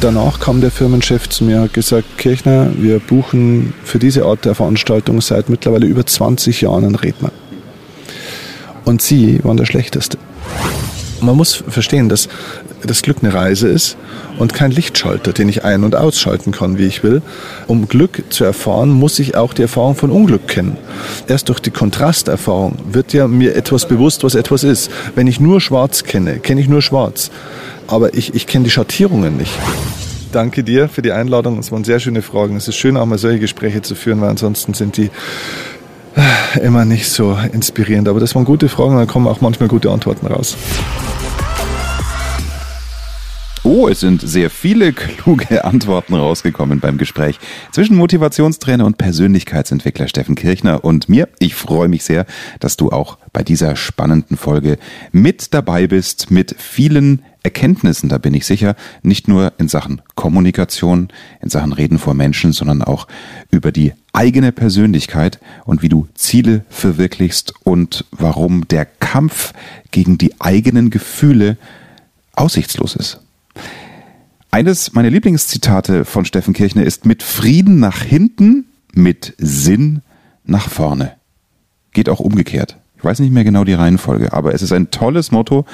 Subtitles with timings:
[0.00, 4.44] danach kam der Firmenchef zu mir und hat gesagt, Kirchner, wir buchen für diese Art
[4.44, 7.32] der Veranstaltung seit mittlerweile über 20 Jahren einen Redner.
[8.84, 10.18] Und Sie waren der Schlechteste.
[11.20, 12.28] Man muss verstehen, dass
[12.82, 13.96] das Glück eine Reise ist
[14.38, 17.22] und kein Lichtschalter, den ich ein- und ausschalten kann, wie ich will.
[17.66, 20.76] Um Glück zu erfahren, muss ich auch die Erfahrung von Unglück kennen.
[21.26, 24.90] Erst durch die Kontrasterfahrung wird ja mir etwas bewusst, was etwas ist.
[25.16, 27.32] Wenn ich nur Schwarz kenne, kenne ich nur Schwarz.
[27.88, 29.52] Aber ich, ich kenne die Schattierungen nicht.
[30.30, 31.58] Danke dir für die Einladung.
[31.58, 32.54] Es waren sehr schöne Fragen.
[32.56, 35.10] Es ist schön, auch mal solche Gespräche zu führen, weil ansonsten sind die
[36.14, 38.06] äh, immer nicht so inspirierend.
[38.08, 40.54] Aber das waren gute Fragen, und dann kommen auch manchmal gute Antworten raus.
[43.64, 47.38] Oh, es sind sehr viele kluge Antworten rausgekommen beim Gespräch
[47.72, 51.28] zwischen Motivationstrainer und Persönlichkeitsentwickler Steffen Kirchner und mir.
[51.38, 52.26] Ich freue mich sehr,
[52.60, 54.78] dass du auch bei dieser spannenden Folge
[55.10, 61.08] mit dabei bist, mit vielen Erkenntnissen, da bin ich sicher, nicht nur in Sachen Kommunikation,
[61.40, 63.08] in Sachen Reden vor Menschen, sondern auch
[63.50, 69.54] über die eigene Persönlichkeit und wie du Ziele verwirklichst und warum der Kampf
[69.92, 71.56] gegen die eigenen Gefühle
[72.34, 73.20] aussichtslos ist.
[74.50, 80.02] Eines meiner Lieblingszitate von Steffen Kirchner ist mit Frieden nach hinten, mit Sinn
[80.44, 81.12] nach vorne.
[81.92, 82.76] Geht auch umgekehrt.
[82.98, 85.64] Ich weiß nicht mehr genau die Reihenfolge, aber es ist ein tolles Motto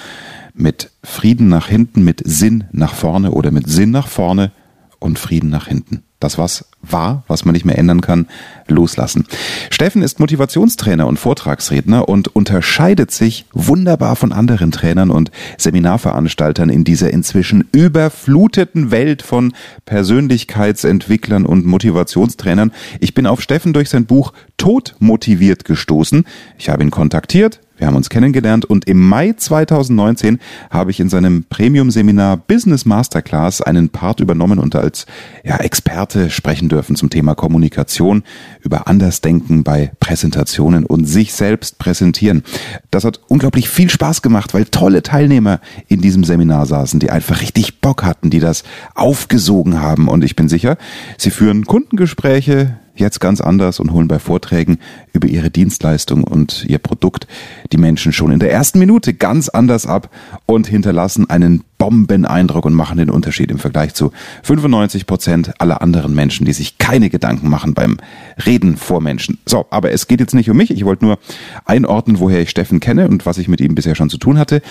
[0.54, 4.52] mit Frieden nach hinten, mit Sinn nach vorne oder mit Sinn nach vorne
[5.00, 8.26] und Frieden nach hinten das was war, was man nicht mehr ändern kann,
[8.66, 9.26] loslassen.
[9.70, 16.82] Steffen ist Motivationstrainer und Vortragsredner und unterscheidet sich wunderbar von anderen Trainern und Seminarveranstaltern in
[16.82, 19.52] dieser inzwischen überfluteten Welt von
[19.84, 22.72] Persönlichkeitsentwicklern und Motivationstrainern.
[23.00, 26.24] Ich bin auf Steffen durch sein Buch Tod motiviert gestoßen.
[26.58, 30.38] Ich habe ihn kontaktiert, wir haben uns kennengelernt und im Mai 2019
[30.70, 35.04] habe ich in seinem Premium-Seminar Business Masterclass einen Part übernommen und als
[35.44, 38.22] ja, Experte sprechen dürfen zum Thema Kommunikation,
[38.62, 42.42] über Andersdenken bei Präsentationen und sich selbst präsentieren.
[42.90, 47.42] Das hat unglaublich viel Spaß gemacht, weil tolle Teilnehmer in diesem Seminar saßen, die einfach
[47.42, 48.64] richtig Bock hatten, die das
[48.94, 50.78] aufgesogen haben und ich bin sicher,
[51.18, 54.78] sie führen Kundengespräche, jetzt ganz anders und holen bei Vorträgen
[55.12, 57.26] über ihre Dienstleistung und ihr Produkt
[57.72, 60.10] die Menschen schon in der ersten Minute ganz anders ab
[60.46, 64.12] und hinterlassen einen Bombeneindruck und machen den Unterschied im Vergleich zu
[64.44, 67.98] 95 Prozent aller anderen Menschen, die sich keine Gedanken machen beim
[68.46, 69.38] Reden vor Menschen.
[69.46, 70.70] So, aber es geht jetzt nicht um mich.
[70.70, 71.18] Ich wollte nur
[71.64, 74.62] einordnen, woher ich Steffen kenne und was ich mit ihm bisher schon zu tun hatte.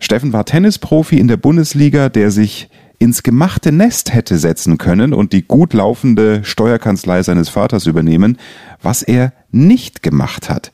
[0.00, 5.32] Steffen war Tennisprofi in der Bundesliga, der sich ins gemachte Nest hätte setzen können und
[5.32, 8.38] die gut laufende Steuerkanzlei seines Vaters übernehmen,
[8.82, 10.72] was er nicht gemacht hat.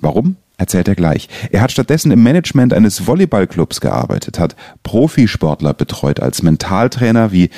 [0.00, 0.36] Warum?
[0.58, 1.28] Erzählt er gleich.
[1.50, 7.50] Er hat stattdessen im Management eines Volleyballclubs gearbeitet, hat Profisportler betreut als Mentaltrainer wie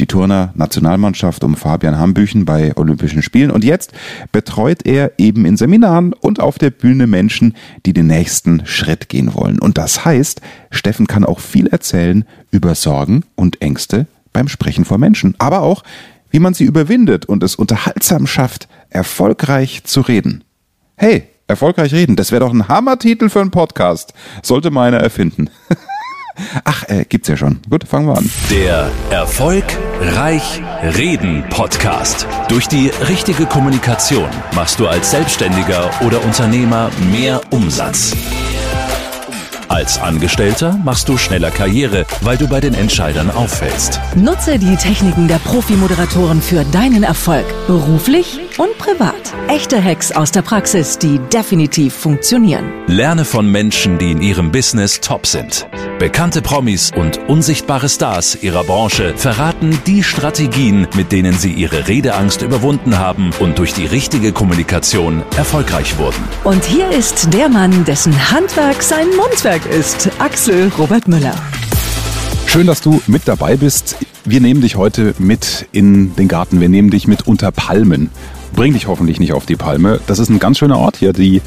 [0.00, 3.92] die Turner Nationalmannschaft um Fabian Hambüchen bei Olympischen Spielen und jetzt
[4.32, 7.54] betreut er eben in Seminaren und auf der Bühne Menschen,
[7.86, 9.58] die den nächsten Schritt gehen wollen.
[9.58, 14.98] Und das heißt, Steffen kann auch viel erzählen über Sorgen und Ängste beim Sprechen vor
[14.98, 15.82] Menschen, aber auch,
[16.30, 20.42] wie man sie überwindet und es unterhaltsam schafft, erfolgreich zu reden.
[20.96, 24.14] Hey, erfolgreich reden, das wäre doch ein Hammertitel für einen Podcast.
[24.42, 25.50] Sollte meiner erfinden.
[26.64, 27.60] Ach, äh, gibt's ja schon.
[27.68, 28.30] Gut, fangen wir an.
[28.50, 29.64] Der Erfolg
[30.00, 30.60] Reich
[30.96, 32.26] Reden Podcast.
[32.48, 38.14] Durch die richtige Kommunikation machst du als Selbstständiger oder Unternehmer mehr Umsatz.
[39.72, 44.00] Als Angestellter machst du schneller Karriere, weil du bei den Entscheidern auffällst.
[44.14, 49.32] Nutze die Techniken der Profi-Moderatoren für deinen Erfolg, beruflich und privat.
[49.48, 52.64] Echte Hacks aus der Praxis, die definitiv funktionieren.
[52.86, 55.66] Lerne von Menschen, die in ihrem Business top sind.
[55.98, 62.42] Bekannte Promis und unsichtbare Stars ihrer Branche verraten die Strategien, mit denen sie ihre Redeangst
[62.42, 66.22] überwunden haben und durch die richtige Kommunikation erfolgreich wurden.
[66.44, 71.34] Und hier ist der Mann, dessen Handwerk sein Mundwerk ist, Axel Robert Müller.
[72.46, 73.96] Schön, dass du mit dabei bist.
[74.24, 76.60] Wir nehmen dich heute mit in den Garten.
[76.60, 78.10] Wir nehmen dich mit unter Palmen.
[78.54, 80.00] Bring dich hoffentlich nicht auf die Palme.
[80.06, 81.42] Das ist ein ganz schöner Ort hier, die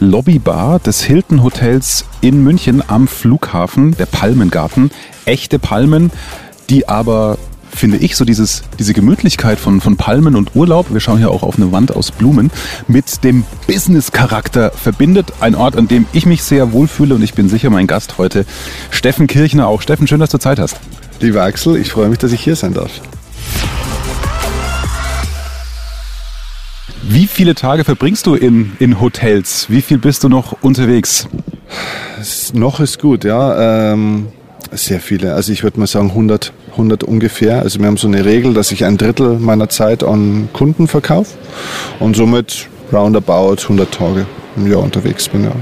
[0.00, 4.90] Lobbybar des Hilton Hotels in München am Flughafen, der Palmengarten.
[5.26, 6.10] Echte Palmen,
[6.68, 7.38] die aber
[7.70, 11.42] finde ich, so dieses, diese Gemütlichkeit von, von Palmen und Urlaub, wir schauen hier auch
[11.42, 12.50] auf eine Wand aus Blumen,
[12.88, 15.32] mit dem Business-Charakter verbindet.
[15.40, 18.44] Ein Ort, an dem ich mich sehr wohlfühle und ich bin sicher mein Gast heute,
[18.90, 19.82] Steffen Kirchner auch.
[19.82, 20.76] Steffen, schön, dass du Zeit hast.
[21.20, 22.90] Lieber Axel, ich freue mich, dass ich hier sein darf.
[27.12, 29.66] Wie viele Tage verbringst du in, in Hotels?
[29.68, 31.26] Wie viel bist du noch unterwegs?
[32.20, 33.92] Es, noch ist gut, ja.
[33.92, 34.28] Ähm,
[34.70, 35.34] Sehr viele.
[35.34, 37.62] Also ich würde mal sagen 100, 100 ungefähr.
[37.62, 41.36] Also wir haben so eine Regel, dass ich ein Drittel meiner Zeit an Kunden verkaufe
[41.98, 45.42] und somit roundabout 100 Tage im Jahr unterwegs bin.
[45.42, 45.52] Ja.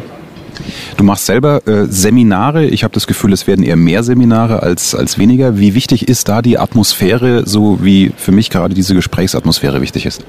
[0.98, 2.66] Du machst selber äh, Seminare.
[2.66, 5.56] Ich habe das Gefühl, es werden eher mehr Seminare als, als weniger.
[5.56, 10.26] Wie wichtig ist da die Atmosphäre, so wie für mich gerade diese Gesprächsatmosphäre wichtig ist?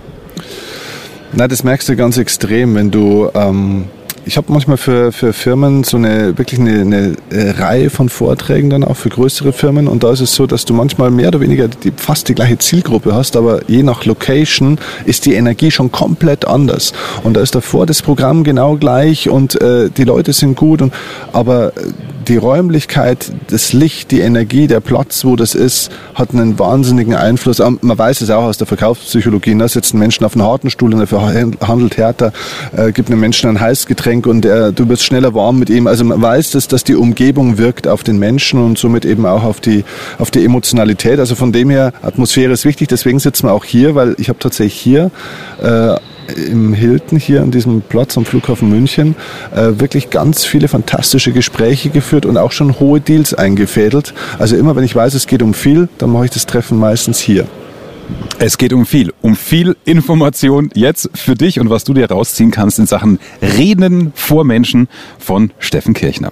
[1.31, 3.85] Na, das merkst du ganz extrem, wenn du ähm,
[4.25, 8.69] ich habe manchmal für, für Firmen so eine wirklich eine, eine äh, Reihe von Vorträgen
[8.69, 11.39] dann auch für größere Firmen und da ist es so, dass du manchmal mehr oder
[11.39, 15.92] weniger die, fast die gleiche Zielgruppe hast, aber je nach Location ist die Energie schon
[15.92, 16.94] komplett anders
[17.24, 20.94] und da ist davor das Programm genau gleich und äh, die Leute sind gut und
[21.33, 21.74] aber
[22.30, 27.57] die Räumlichkeit, das Licht, die Energie, der Platz, wo das ist, hat einen wahnsinnigen Einfluss.
[27.60, 29.57] Man weiß es auch aus der Verkaufspsychologie.
[29.57, 32.31] Da sitzen Menschen auf einem harten Stuhl und er verhandelt härter,
[32.77, 35.88] äh, gibt einem Menschen ein heißes Getränk und er, du wirst schneller warm mit ihm.
[35.88, 39.44] Also man weiß, dass, dass die Umgebung wirkt auf den Menschen und somit eben auch
[39.44, 39.83] auf die,
[40.17, 41.19] auf die Emotionalität.
[41.19, 42.88] Also von dem her, Atmosphäre ist wichtig.
[42.88, 45.11] Deswegen sitzen wir auch hier, weil ich habe tatsächlich hier
[45.61, 45.95] äh,
[46.35, 49.15] im Hilton hier an diesem Platz am Flughafen München
[49.56, 54.13] äh, wirklich ganz viele fantastische Gespräche geführt und auch schon hohe Deals eingefädelt.
[54.38, 57.19] Also immer wenn ich weiß, es geht um viel, dann mache ich das Treffen meistens
[57.19, 57.47] hier.
[58.39, 62.51] Es geht um viel, um viel Information jetzt für dich und was du dir rausziehen
[62.51, 66.31] kannst in Sachen Reden vor Menschen von Steffen Kirchner.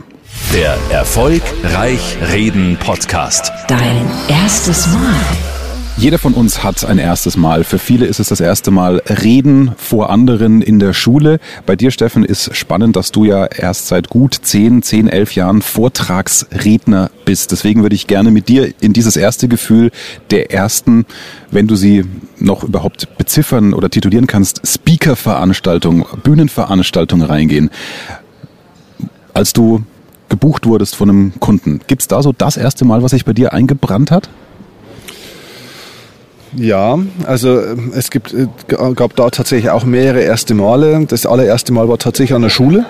[0.54, 3.52] Der Erfolgreich Reden Podcast.
[3.68, 5.57] Dein erstes Mal.
[6.00, 7.64] Jeder von uns hat ein erstes Mal.
[7.64, 11.40] Für viele ist es das erste Mal Reden vor anderen in der Schule.
[11.66, 15.64] Bei dir, Steffen, ist spannend, dass du ja erst seit gut 10, 10, 11 Jahren
[15.64, 17.52] Vortragsredner bist.
[17.52, 19.90] Deswegen würde ich gerne mit dir in dieses erste Gefühl
[20.30, 21.08] der ersten,
[21.50, 22.06] wenn du sie
[22.38, 27.72] noch überhaupt beziffern oder titulieren kannst, Speaker-Veranstaltung, Bühnenveranstaltung reingehen.
[29.34, 29.82] Als du
[30.30, 33.52] gebucht wurdest von einem Kunden, gibt's da so das erste Mal, was sich bei dir
[33.52, 34.30] eingebrannt hat?
[36.56, 41.06] Ja, also äh, es gibt, äh, gab da tatsächlich auch mehrere erste Male.
[41.08, 42.86] Das allererste Mal war tatsächlich an der Schule.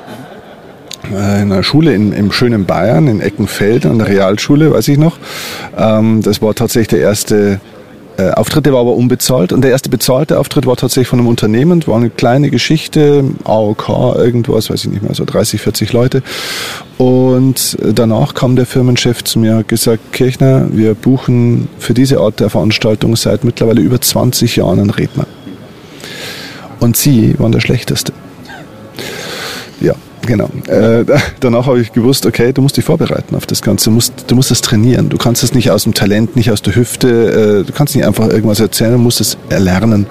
[1.12, 4.98] Äh, in einer Schule in, im schönen Bayern, in Eckenfeld, an der Realschule, weiß ich
[4.98, 5.18] noch.
[5.78, 7.60] Ähm, das war tatsächlich der erste
[8.18, 9.54] äh, Auftritt, der war aber unbezahlt.
[9.54, 13.90] Und der erste bezahlte Auftritt war tatsächlich von einem Unternehmen, war eine kleine Geschichte, AOK,
[14.18, 16.24] irgendwas, weiß ich nicht mehr, so 30, 40 Leute.
[16.98, 22.40] Und danach kam der Firmenchef zu mir und gesagt, Kirchner, wir buchen für diese Art
[22.40, 25.28] der Veranstaltung seit mittlerweile über 20 Jahren einen Redner.
[26.80, 28.14] Und Sie waren der Schlechteste.
[30.28, 30.50] Genau.
[30.68, 31.06] Äh,
[31.40, 33.86] danach habe ich gewusst, okay, du musst dich vorbereiten auf das Ganze.
[33.86, 35.10] Du musst, du musst es trainieren.
[35.10, 37.62] Du kannst es nicht aus dem Talent, nicht aus der Hüfte.
[37.62, 40.06] Äh, du kannst nicht einfach irgendwas erzählen, du musst es erlernen.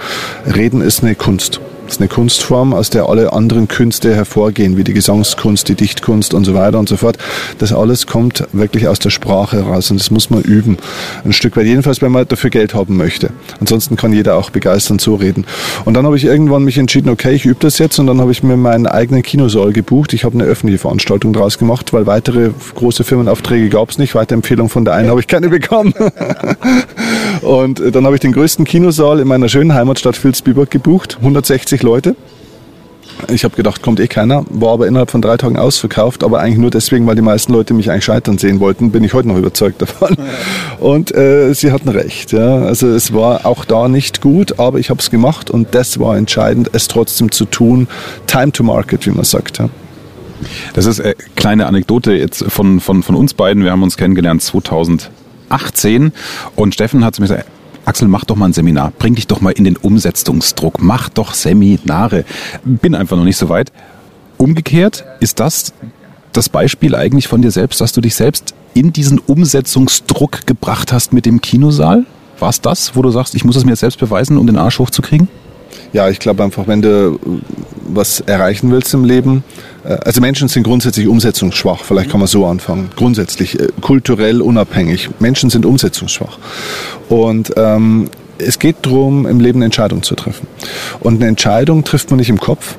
[0.46, 1.60] Reden ist eine Kunst.
[1.88, 6.44] Ist eine Kunstform, aus der alle anderen Künste hervorgehen, wie die Gesangskunst, die Dichtkunst und
[6.44, 7.16] so weiter und so fort.
[7.58, 10.78] Das alles kommt wirklich aus der Sprache heraus und das muss man üben.
[11.24, 13.30] Ein Stück weit, jedenfalls, wenn man dafür Geld haben möchte.
[13.60, 15.46] Ansonsten kann jeder auch begeistern so reden.
[15.84, 18.32] Und dann habe ich irgendwann mich entschieden, okay, ich übe das jetzt und dann habe
[18.32, 20.12] ich mir meinen eigenen Kinosaal gebucht.
[20.12, 24.14] Ich habe eine öffentliche Veranstaltung daraus gemacht, weil weitere große Firmenaufträge gab es nicht.
[24.14, 25.94] Weiterempfehlung von der einen habe ich keine bekommen.
[27.42, 31.16] und dann habe ich den größten Kinosaal in meiner schönen Heimatstadt Vilsbiburg gebucht.
[31.20, 32.16] 160 60 Leute.
[33.28, 36.58] Ich habe gedacht, kommt eh keiner, war aber innerhalb von drei Tagen ausverkauft, aber eigentlich
[36.58, 39.38] nur deswegen, weil die meisten Leute mich eigentlich scheitern sehen wollten, bin ich heute noch
[39.38, 40.16] überzeugt davon.
[40.78, 42.32] Und äh, sie hatten recht.
[42.32, 42.58] Ja.
[42.58, 46.16] Also es war auch da nicht gut, aber ich habe es gemacht und das war
[46.16, 47.88] entscheidend, es trotzdem zu tun.
[48.26, 49.58] Time to market, wie man sagt.
[49.58, 49.70] Ja.
[50.74, 53.64] Das ist eine kleine Anekdote jetzt von, von, von uns beiden.
[53.64, 54.42] Wir haben uns kennengelernt
[55.48, 56.12] 2018
[56.54, 57.46] und Steffen hat zu mir gesagt,
[57.84, 61.34] Axel, mach doch mal ein Seminar, bring dich doch mal in den Umsetzungsdruck, mach doch
[61.34, 62.24] Seminare.
[62.64, 63.70] Bin einfach noch nicht so weit.
[64.38, 65.72] Umgekehrt ist das
[66.32, 71.12] das Beispiel eigentlich von dir selbst, dass du dich selbst in diesen Umsetzungsdruck gebracht hast
[71.12, 72.04] mit dem Kinosaal?
[72.38, 74.78] War es das, wo du sagst, ich muss es mir selbst beweisen, um den Arsch
[74.78, 75.28] hochzukriegen?
[75.92, 77.18] Ja, ich glaube einfach, wenn du
[77.88, 79.44] was erreichen willst im Leben,
[79.94, 82.90] also Menschen sind grundsätzlich umsetzungsschwach, vielleicht kann man so anfangen.
[82.96, 85.10] Grundsätzlich, äh, kulturell unabhängig.
[85.20, 86.38] Menschen sind umsetzungsschwach.
[87.08, 90.46] Und ähm, es geht darum, im Leben eine Entscheidung zu treffen.
[91.00, 92.76] Und eine Entscheidung trifft man nicht im Kopf,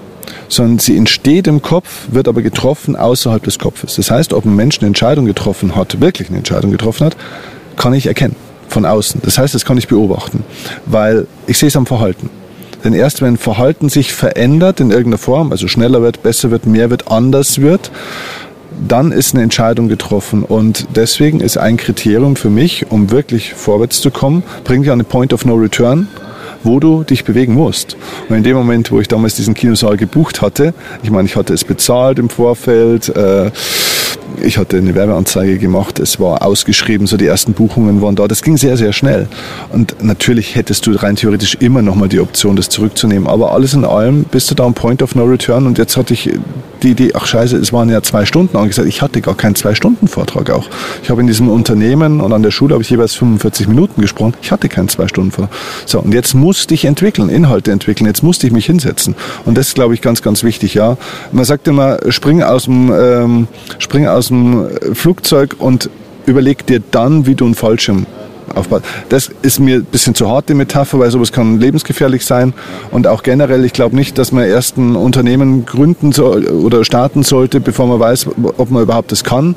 [0.50, 3.96] sondern sie entsteht im Kopf, wird aber getroffen außerhalb des Kopfes.
[3.96, 7.18] Das heißt, ob ein Mensch eine Entscheidung getroffen hat, wirklich eine Entscheidung getroffen hat,
[7.76, 8.36] kann ich erkennen
[8.68, 9.22] von außen.
[9.24, 10.44] Das heißt, das kann ich beobachten,
[10.86, 12.30] weil ich sehe es am Verhalten.
[12.84, 16.90] Denn erst wenn Verhalten sich verändert in irgendeiner Form, also schneller wird, besser wird, mehr
[16.90, 17.92] wird, anders wird,
[18.88, 20.44] dann ist eine Entscheidung getroffen.
[20.44, 25.00] Und deswegen ist ein Kriterium für mich, um wirklich vorwärts zu kommen, bring dich an
[25.00, 26.08] den Point of No Return,
[26.64, 27.98] wo du dich bewegen musst.
[28.30, 31.54] Und in dem Moment, wo ich damals diesen Kinosaal gebucht hatte, ich meine, ich hatte
[31.54, 33.52] es bezahlt im Vorfeld, äh,
[34.42, 38.28] ich hatte eine Werbeanzeige gemacht, es war ausgeschrieben, so die ersten Buchungen waren da.
[38.28, 39.28] Das ging sehr, sehr schnell.
[39.72, 43.28] Und natürlich hättest du rein theoretisch immer noch mal die Option, das zurückzunehmen.
[43.28, 46.14] Aber alles in allem bist du da am Point of No Return und jetzt hatte
[46.14, 46.32] ich
[46.84, 48.88] die Idee, ach scheiße, es waren ja zwei Stunden angesagt.
[48.88, 50.70] Ich hatte gar keinen Zwei-Stunden-Vortrag auch.
[51.04, 54.36] Ich habe in diesem Unternehmen und an der Schule habe ich jeweils 45 Minuten gesprochen.
[54.42, 55.56] Ich hatte keinen Zwei-Stunden-Vortrag.
[55.86, 58.08] So, und jetzt musste ich entwickeln, Inhalte entwickeln.
[58.08, 59.16] Jetzt musste ich mich hinsetzen.
[59.46, 60.98] Und das ist, glaube ich, ganz, ganz wichtig, ja.
[61.32, 63.48] Man sagt immer, spring aus dem, ähm,
[63.80, 65.90] spring aus dem Flugzeug und
[66.26, 68.06] überleg dir dann, wie du einen Fallschirm
[68.58, 68.84] aufbaut.
[69.10, 72.54] Das ist mir ein bisschen zu hart, die Metapher, weil sowas kann lebensgefährlich sein.
[72.92, 77.24] Und auch generell, ich glaube nicht, dass man erst ein Unternehmen gründen soll oder starten
[77.24, 79.56] sollte, bevor man weiß, ob man überhaupt das kann.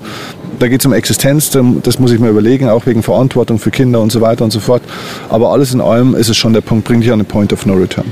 [0.58, 1.50] Da geht es um Existenz,
[1.82, 4.60] das muss ich mir überlegen, auch wegen Verantwortung für Kinder und so weiter und so
[4.60, 4.82] fort.
[5.28, 7.66] Aber alles in allem ist es schon der Punkt, bringt dich an den Point of
[7.66, 8.06] No Return.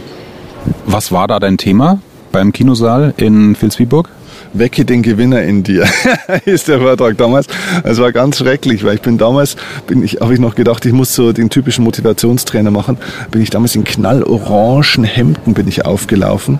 [0.86, 2.00] Was war da dein Thema
[2.32, 4.08] beim Kinosaal in Vilsbiburg?
[4.52, 5.84] Wecke den Gewinner in dir,
[6.44, 7.46] ist der Vortrag damals.
[7.84, 10.92] Es war ganz schrecklich, weil ich bin damals, bin ich, habe ich noch gedacht, ich
[10.92, 12.98] muss so den typischen Motivationstrainer machen.
[13.30, 16.58] Bin ich damals in knallorangen Hemden bin ich aufgelaufen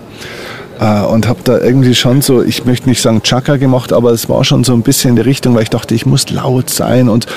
[0.79, 4.29] äh, und habe da irgendwie schon so, ich möchte nicht sagen Chaka gemacht, aber es
[4.29, 7.09] war schon so ein bisschen in die Richtung, weil ich dachte, ich muss laut sein
[7.09, 7.27] und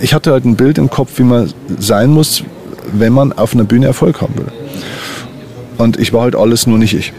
[0.00, 2.42] ich hatte halt ein Bild im Kopf, wie man sein muss,
[2.92, 4.52] wenn man auf einer Bühne Erfolg haben will.
[5.78, 7.12] Und ich war halt alles nur nicht ich.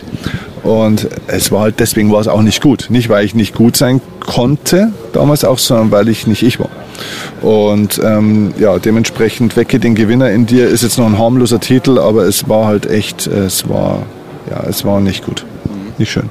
[0.63, 2.87] Und es war halt, deswegen war es auch nicht gut.
[2.89, 6.69] Nicht, weil ich nicht gut sein konnte damals auch, sondern weil ich nicht ich war.
[7.41, 11.99] Und ähm, ja, dementsprechend Wecke den Gewinner in dir ist jetzt noch ein harmloser Titel,
[11.99, 14.03] aber es war halt echt, es war,
[14.49, 15.45] ja, es war nicht gut.
[15.97, 16.29] Nicht schön.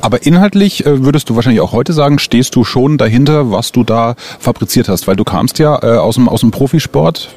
[0.00, 3.84] Aber inhaltlich äh, würdest du wahrscheinlich auch heute sagen, stehst du schon dahinter, was du
[3.84, 7.28] da fabriziert hast, weil du kamst ja äh, aus, dem, aus dem Profisport,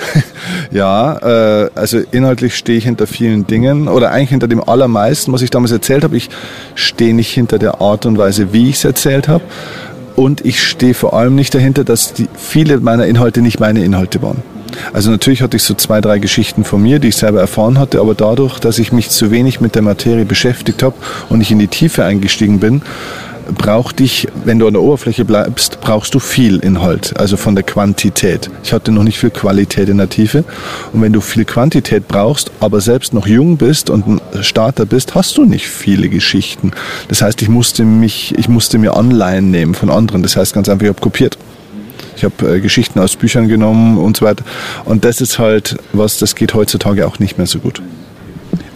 [0.70, 5.42] ja, äh, also inhaltlich stehe ich hinter vielen Dingen oder eigentlich hinter dem allermeisten, was
[5.42, 6.16] ich damals erzählt habe.
[6.16, 6.28] Ich
[6.74, 9.44] stehe nicht hinter der Art und Weise, wie ich es erzählt habe.
[10.16, 14.22] Und ich stehe vor allem nicht dahinter, dass die, viele meiner Inhalte nicht meine Inhalte
[14.22, 14.42] waren.
[14.92, 18.00] Also natürlich hatte ich so zwei, drei Geschichten von mir, die ich selber erfahren hatte,
[18.00, 20.96] aber dadurch, dass ich mich zu wenig mit der Materie beschäftigt habe
[21.28, 22.82] und ich in die Tiefe eingestiegen bin,
[23.56, 27.64] braucht dich, wenn du an der Oberfläche bleibst, brauchst du viel Inhalt, also von der
[27.64, 28.50] Quantität.
[28.62, 30.44] Ich hatte noch nicht viel Qualität in der Tiefe.
[30.92, 35.14] Und wenn du viel Quantität brauchst, aber selbst noch jung bist und ein Starter bist,
[35.14, 36.72] hast du nicht viele Geschichten.
[37.08, 40.22] Das heißt, ich musste mich, ich musste mir Anleihen nehmen von anderen.
[40.22, 41.38] Das heißt ganz einfach, ich habe kopiert.
[42.16, 44.44] Ich habe äh, Geschichten aus Büchern genommen und so weiter.
[44.84, 47.82] Und das ist halt was, das geht heutzutage auch nicht mehr so gut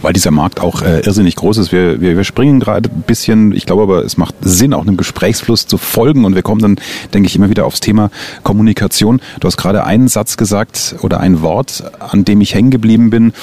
[0.01, 1.71] weil dieser Markt auch äh, irrsinnig groß ist.
[1.71, 4.97] Wir, wir, wir springen gerade ein bisschen, ich glaube aber, es macht Sinn, auch einem
[4.97, 6.75] Gesprächsfluss zu folgen und wir kommen dann,
[7.13, 8.09] denke ich, immer wieder aufs Thema
[8.43, 9.21] Kommunikation.
[9.39, 13.33] Du hast gerade einen Satz gesagt oder ein Wort, an dem ich hängen geblieben bin.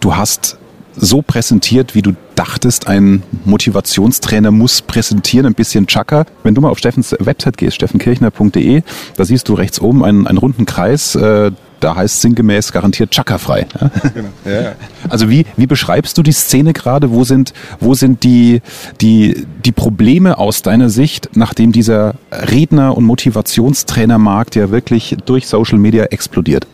[0.00, 0.58] Du hast
[1.00, 6.26] so präsentiert, wie du dachtest, ein Motivationstrainer muss präsentieren, ein bisschen Chaka.
[6.42, 8.82] Wenn du mal auf Steffens Website gehst, steffenkirchner.de,
[9.16, 13.66] da siehst du rechts oben einen, einen runden Kreis, äh, da heißt sinngemäß garantiert chakafrei.
[13.80, 13.90] Ja?
[14.14, 14.28] Genau.
[14.44, 14.72] Ja.
[15.08, 17.10] Also wie, wie beschreibst du die Szene gerade?
[17.10, 18.60] Wo sind, wo sind die,
[19.00, 25.78] die, die Probleme aus deiner Sicht, nachdem dieser Redner- und Motivationstrainermarkt ja wirklich durch Social
[25.78, 26.66] Media explodiert?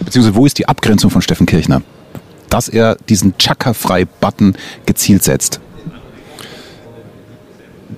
[0.00, 1.82] Beziehungsweise wo ist die Abgrenzung von Steffen Kirchner?
[2.50, 5.60] Dass er diesen Chakafrei-Button gezielt setzt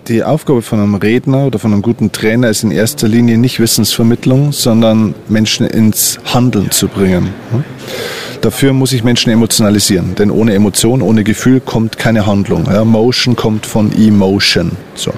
[0.09, 3.61] die Aufgabe von einem Redner oder von einem guten Trainer ist in erster Linie nicht
[3.61, 7.29] Wissensvermittlung, sondern Menschen ins Handeln zu bringen.
[8.41, 12.67] Dafür muss ich Menschen emotionalisieren, denn ohne Emotion, ohne Gefühl kommt keine Handlung.
[12.67, 14.73] Ja, Motion kommt von Emotion.
[14.95, 15.13] So.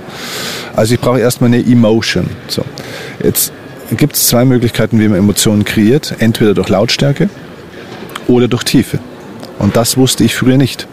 [0.77, 2.29] Also ich brauche erstmal eine Emotion.
[2.47, 2.65] So.
[3.23, 3.53] Jetzt
[3.97, 6.15] gibt es zwei Möglichkeiten, wie man Emotionen kreiert.
[6.21, 7.29] Entweder durch Lautstärke
[8.29, 8.99] oder durch Tiefe.
[9.59, 10.87] Und das wusste ich früher nicht.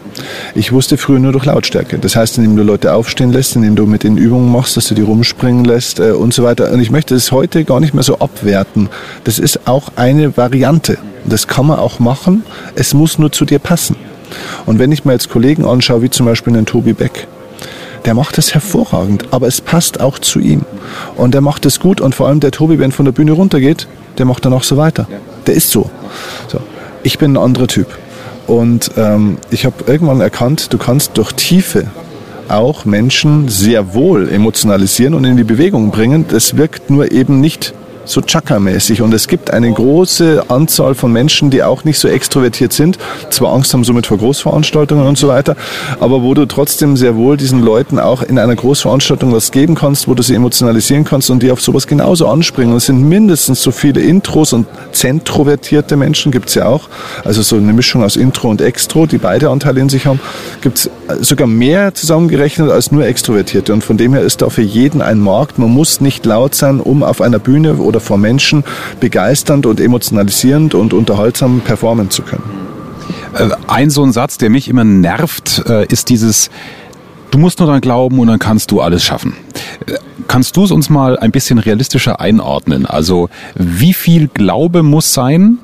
[0.54, 1.98] Ich wusste früher nur durch Lautstärke.
[1.98, 4.94] Das heißt, indem du Leute aufstehen lässt, indem du mit den Übungen machst, dass du
[4.94, 6.72] die rumspringen lässt äh, und so weiter.
[6.72, 8.88] Und ich möchte es heute gar nicht mehr so abwerten.
[9.24, 10.98] Das ist auch eine Variante.
[11.24, 12.44] Das kann man auch machen.
[12.74, 13.96] Es muss nur zu dir passen.
[14.64, 17.26] Und wenn ich mir jetzt Kollegen anschaue, wie zum Beispiel den Tobi Beck,
[18.04, 20.62] der macht es hervorragend, aber es passt auch zu ihm.
[21.16, 23.88] Und er macht es gut und vor allem der Tobi, wenn von der Bühne runtergeht,
[24.18, 25.08] der macht dann auch so weiter.
[25.46, 25.90] Der ist so.
[26.48, 26.60] so.
[27.02, 27.88] Ich bin ein anderer Typ.
[28.46, 31.90] Und ähm, ich habe irgendwann erkannt, du kannst durch Tiefe
[32.48, 36.26] auch Menschen sehr wohl emotionalisieren und in die Bewegung bringen.
[36.28, 37.74] Das wirkt nur eben nicht
[38.06, 39.02] so Chaka-mäßig.
[39.02, 42.98] Und es gibt eine große Anzahl von Menschen, die auch nicht so extrovertiert sind,
[43.30, 45.56] zwar Angst haben somit vor Großveranstaltungen und so weiter,
[46.00, 50.08] aber wo du trotzdem sehr wohl diesen Leuten auch in einer Großveranstaltung was geben kannst,
[50.08, 52.72] wo du sie emotionalisieren kannst und die auf sowas genauso anspringen.
[52.72, 56.88] Und es sind mindestens so viele Intros und zentrovertierte Menschen, gibt's ja auch.
[57.24, 60.20] Also so eine Mischung aus Intro und Extro, die beide Anteile in sich haben,
[60.60, 60.88] gibt's
[61.20, 63.72] sogar mehr zusammengerechnet als nur Extrovertierte.
[63.72, 65.58] Und von dem her ist da für jeden ein Markt.
[65.58, 68.64] Man muss nicht laut sein, um auf einer Bühne oder vor Menschen
[69.00, 72.44] begeisternd und emotionalisierend und unterhaltsam performen zu können.
[73.34, 76.50] Äh, ein so ein Satz, der mich immer nervt, äh, ist dieses,
[77.30, 79.34] du musst nur dran glauben und dann kannst du alles schaffen.
[79.86, 79.94] Äh,
[80.28, 82.86] kannst du es uns mal ein bisschen realistischer einordnen?
[82.86, 85.58] Also wie viel Glaube muss sein,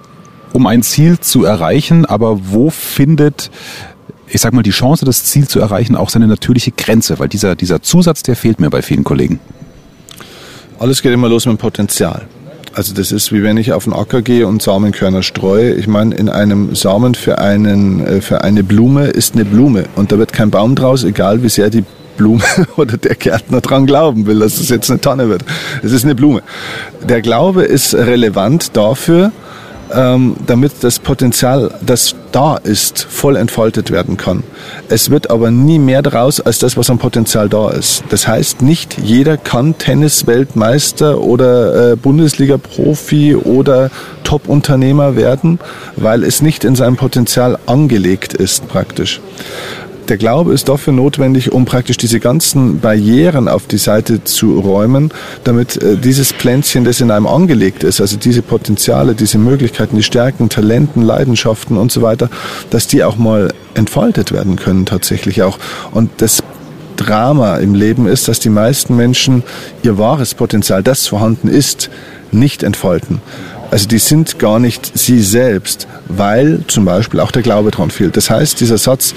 [0.52, 3.50] um ein Ziel zu erreichen, aber wo findet
[4.34, 7.54] ich sag mal, die Chance, das Ziel zu erreichen, auch seine natürliche Grenze, weil dieser,
[7.54, 9.40] dieser Zusatz, der fehlt mir bei vielen Kollegen.
[10.82, 12.22] Alles geht immer los mit dem Potenzial.
[12.74, 15.74] Also das ist wie wenn ich auf den Acker gehe und Samenkörner streue.
[15.74, 20.10] Ich meine, in einem Samen für, einen, äh, für eine Blume ist eine Blume und
[20.10, 21.84] da wird kein Baum draus, egal wie sehr die
[22.16, 22.42] Blume
[22.76, 25.44] oder der Gärtner dran glauben will, dass es jetzt eine Tonne wird.
[25.84, 26.42] Es ist eine Blume.
[27.08, 29.30] Der Glaube ist relevant dafür,
[29.94, 34.42] ähm, damit das Potenzial, das da ist, voll entfaltet werden kann.
[34.88, 38.02] Es wird aber nie mehr daraus als das, was am Potenzial da ist.
[38.10, 43.90] Das heißt, nicht jeder kann Tennis-Weltmeister oder äh, Bundesliga-Profi oder
[44.24, 45.58] Top-Unternehmer werden,
[45.96, 49.20] weil es nicht in seinem Potenzial angelegt ist praktisch
[50.08, 55.10] der Glaube ist dafür notwendig, um praktisch diese ganzen Barrieren auf die Seite zu räumen,
[55.44, 60.02] damit äh, dieses Pflänzchen, das in einem angelegt ist, also diese Potenziale, diese Möglichkeiten, die
[60.02, 62.28] Stärken, Talenten, Leidenschaften und so weiter,
[62.70, 65.58] dass die auch mal entfaltet werden können tatsächlich auch.
[65.92, 66.42] Und das
[66.96, 69.42] Drama im Leben ist, dass die meisten Menschen
[69.82, 71.90] ihr wahres Potenzial, das vorhanden ist,
[72.30, 73.20] nicht entfalten.
[73.72, 78.18] Also die sind gar nicht sie selbst, weil zum Beispiel auch der Glaube dran fehlt.
[78.18, 79.14] Das heißt, dieser Satz,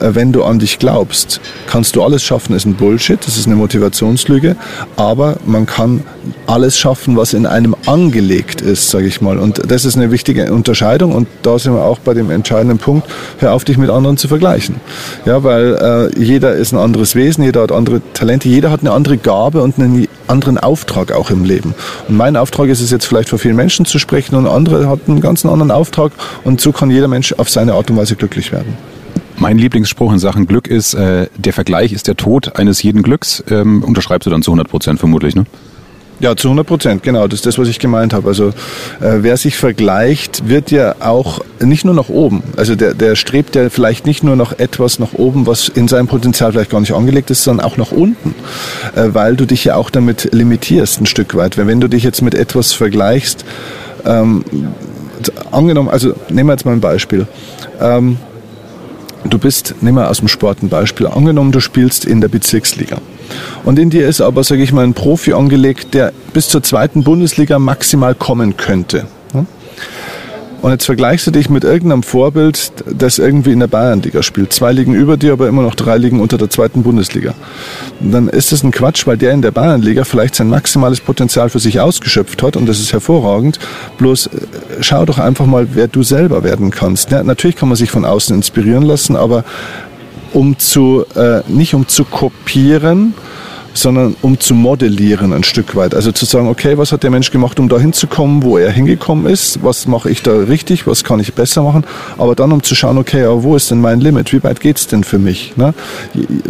[0.00, 3.56] wenn du an dich glaubst, kannst du alles schaffen, ist ein Bullshit, das ist eine
[3.56, 4.56] Motivationslüge,
[4.96, 6.02] aber man kann
[6.46, 9.38] alles schaffen, was in einem angelegt ist, sage ich mal.
[9.38, 13.08] Und das ist eine wichtige Unterscheidung und da sind wir auch bei dem entscheidenden Punkt,
[13.38, 14.76] hör auf, dich mit anderen zu vergleichen.
[15.24, 18.92] Ja, weil äh, jeder ist ein anderes Wesen, jeder hat andere Talente, jeder hat eine
[18.92, 21.74] andere Gabe und einen anderen Auftrag auch im Leben.
[22.08, 25.00] Und mein Auftrag ist es jetzt vielleicht vor vielen Menschen zu sprechen und andere hat
[25.08, 26.12] einen ganz anderen Auftrag
[26.44, 28.76] und so kann jeder Mensch auf seine Art und Weise glücklich werden.
[29.40, 33.42] Mein Lieblingsspruch in Sachen Glück ist, äh, der Vergleich ist der Tod eines jeden Glücks.
[33.48, 35.44] Ähm, unterschreibst du dann zu 100 Prozent vermutlich, ne?
[36.18, 37.28] Ja, zu 100 Prozent, genau.
[37.28, 38.26] Das ist das, was ich gemeint habe.
[38.26, 42.42] Also äh, wer sich vergleicht, wird ja auch nicht nur nach oben.
[42.56, 46.08] Also der, der strebt ja vielleicht nicht nur nach etwas nach oben, was in seinem
[46.08, 48.34] Potenzial vielleicht gar nicht angelegt ist, sondern auch nach unten,
[48.96, 51.56] äh, weil du dich ja auch damit limitierst ein Stück weit.
[51.56, 53.44] Weil wenn du dich jetzt mit etwas vergleichst,
[54.04, 54.44] ähm,
[55.52, 57.28] angenommen, also nehmen wir jetzt mal ein Beispiel.
[57.80, 58.18] Ähm,
[59.24, 62.98] Du bist, nehmen wir aus dem Sport ein Beispiel, angenommen, du spielst in der Bezirksliga.
[63.64, 67.02] Und in dir ist aber, sage ich mal, ein Profi angelegt, der bis zur zweiten
[67.02, 69.06] Bundesliga maximal kommen könnte.
[70.60, 74.52] Und jetzt vergleichst du dich mit irgendeinem Vorbild, das irgendwie in der Bayernliga spielt.
[74.52, 77.34] Zwei Ligen über dir, aber immer noch drei Ligen unter der zweiten Bundesliga.
[78.00, 81.48] Und dann ist das ein Quatsch, weil der in der Bayernliga vielleicht sein maximales Potenzial
[81.48, 83.60] für sich ausgeschöpft hat und das ist hervorragend.
[83.98, 84.30] Bloß äh,
[84.80, 87.12] schau doch einfach mal, wer du selber werden kannst.
[87.12, 89.44] Ja, natürlich kann man sich von außen inspirieren lassen, aber
[90.32, 93.14] um zu, äh, nicht um zu kopieren,
[93.78, 95.94] sondern um zu modellieren ein Stück weit.
[95.94, 99.26] Also zu sagen, okay, was hat der Mensch gemacht, um da hinzukommen, wo er hingekommen
[99.26, 99.62] ist?
[99.62, 100.86] Was mache ich da richtig?
[100.86, 101.84] Was kann ich besser machen?
[102.18, 104.32] Aber dann um zu schauen, okay, aber wo ist denn mein Limit?
[104.32, 105.56] Wie weit geht's denn für mich?
[105.56, 105.74] Ne?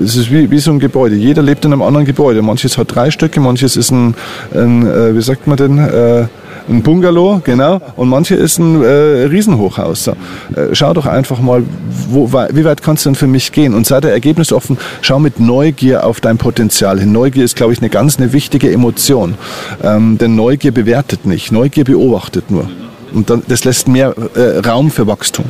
[0.03, 1.17] Es ist wie, wie so ein Gebäude.
[1.17, 2.43] Jeder lebt in einem anderen Gebäude.
[2.43, 4.15] Manches hat drei Stücke, manches ist ein,
[4.55, 6.27] ein äh, wie sagt man denn, äh,
[6.69, 10.05] ein Bungalow, genau, und manche ist ein äh, Riesenhochhaus.
[10.05, 10.13] So.
[10.13, 11.63] Äh, schau doch einfach mal,
[12.11, 13.75] wo, wie weit kannst du denn für mich gehen?
[13.75, 17.13] Und sei der Ergebnis offen, schau mit Neugier auf dein Potenzial hin.
[17.13, 19.35] Neugier ist, glaube ich, eine ganz eine wichtige Emotion.
[19.83, 22.69] Ähm, denn Neugier bewertet nicht, Neugier beobachtet nur.
[23.13, 25.47] Und dann, das lässt mehr äh, Raum für Wachstum.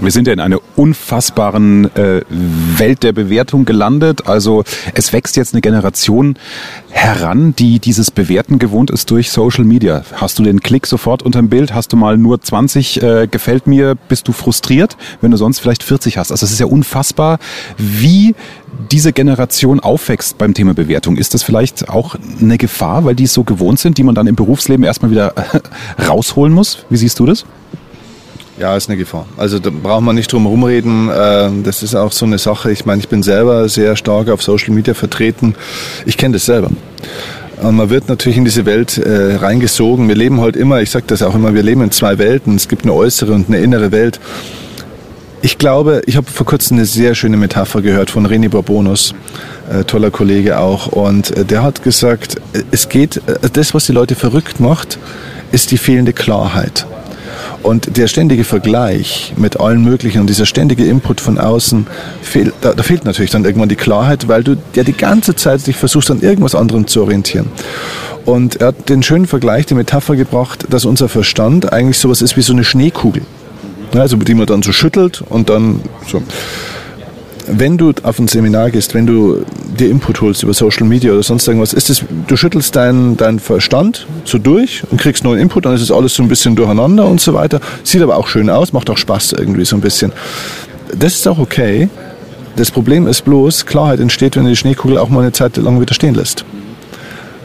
[0.00, 4.26] Wir sind ja in einer unfassbaren äh, Welt der Bewertung gelandet.
[4.26, 6.36] Also es wächst jetzt eine Generation
[6.88, 10.02] heran, die dieses Bewerten gewohnt ist durch Social Media.
[10.14, 11.74] Hast du den Klick sofort unterm Bild?
[11.74, 13.94] Hast du mal nur 20 äh, gefällt mir?
[13.94, 16.30] Bist du frustriert, wenn du sonst vielleicht 40 hast?
[16.30, 17.38] Also es ist ja unfassbar,
[17.76, 18.34] wie
[18.90, 21.16] diese Generation aufwächst beim Thema Bewertung.
[21.16, 24.26] Ist das vielleicht auch eine Gefahr, weil die es so gewohnt sind, die man dann
[24.26, 25.34] im Berufsleben erstmal wieder
[26.08, 26.86] rausholen muss?
[26.88, 27.44] Wie siehst du das?
[28.60, 29.24] Ja, ist eine Gefahr.
[29.38, 31.10] Also da braucht man nicht drum rumreden.
[31.10, 32.70] Ähm, das ist auch so eine Sache.
[32.70, 35.54] Ich meine, ich bin selber sehr stark auf Social Media vertreten.
[36.04, 36.68] Ich kenne das selber.
[37.62, 40.08] Und man wird natürlich in diese Welt äh, reingesogen.
[40.08, 42.54] Wir leben halt immer, ich sage das auch immer, wir leben in zwei Welten.
[42.54, 44.20] Es gibt eine äußere und eine innere Welt.
[45.40, 49.14] Ich glaube, ich habe vor kurzem eine sehr schöne Metapher gehört von René Bourbonus,
[49.72, 50.88] äh, toller Kollege auch.
[50.88, 54.98] Und äh, der hat gesagt, äh, es geht, äh, das, was die Leute verrückt macht,
[55.50, 56.84] ist die fehlende Klarheit.
[57.62, 61.86] Und der ständige Vergleich mit allen möglichen und dieser ständige Input von außen,
[62.22, 65.66] fehl, da, da, fehlt natürlich dann irgendwann die Klarheit, weil du ja die ganze Zeit
[65.66, 67.48] dich versuchst, an irgendwas anderem zu orientieren.
[68.24, 72.36] Und er hat den schönen Vergleich, die Metapher gebracht, dass unser Verstand eigentlich sowas ist
[72.36, 73.22] wie so eine Schneekugel.
[73.92, 76.22] Also die man dann so schüttelt und dann so
[77.46, 79.44] wenn du auf ein Seminar gehst, wenn du
[79.78, 83.38] dir Input holst über Social Media oder sonst irgendwas, ist es, du schüttelst deinen dein
[83.38, 87.06] Verstand so durch und kriegst neuen Input, dann ist es alles so ein bisschen durcheinander
[87.06, 87.60] und so weiter.
[87.82, 90.12] Sieht aber auch schön aus, macht auch Spaß irgendwie so ein bisschen.
[90.96, 91.88] Das ist auch okay.
[92.56, 95.80] Das Problem ist bloß, Klarheit entsteht, wenn du die Schneekugel auch mal eine Zeit lang
[95.80, 96.44] wieder stehen lässt.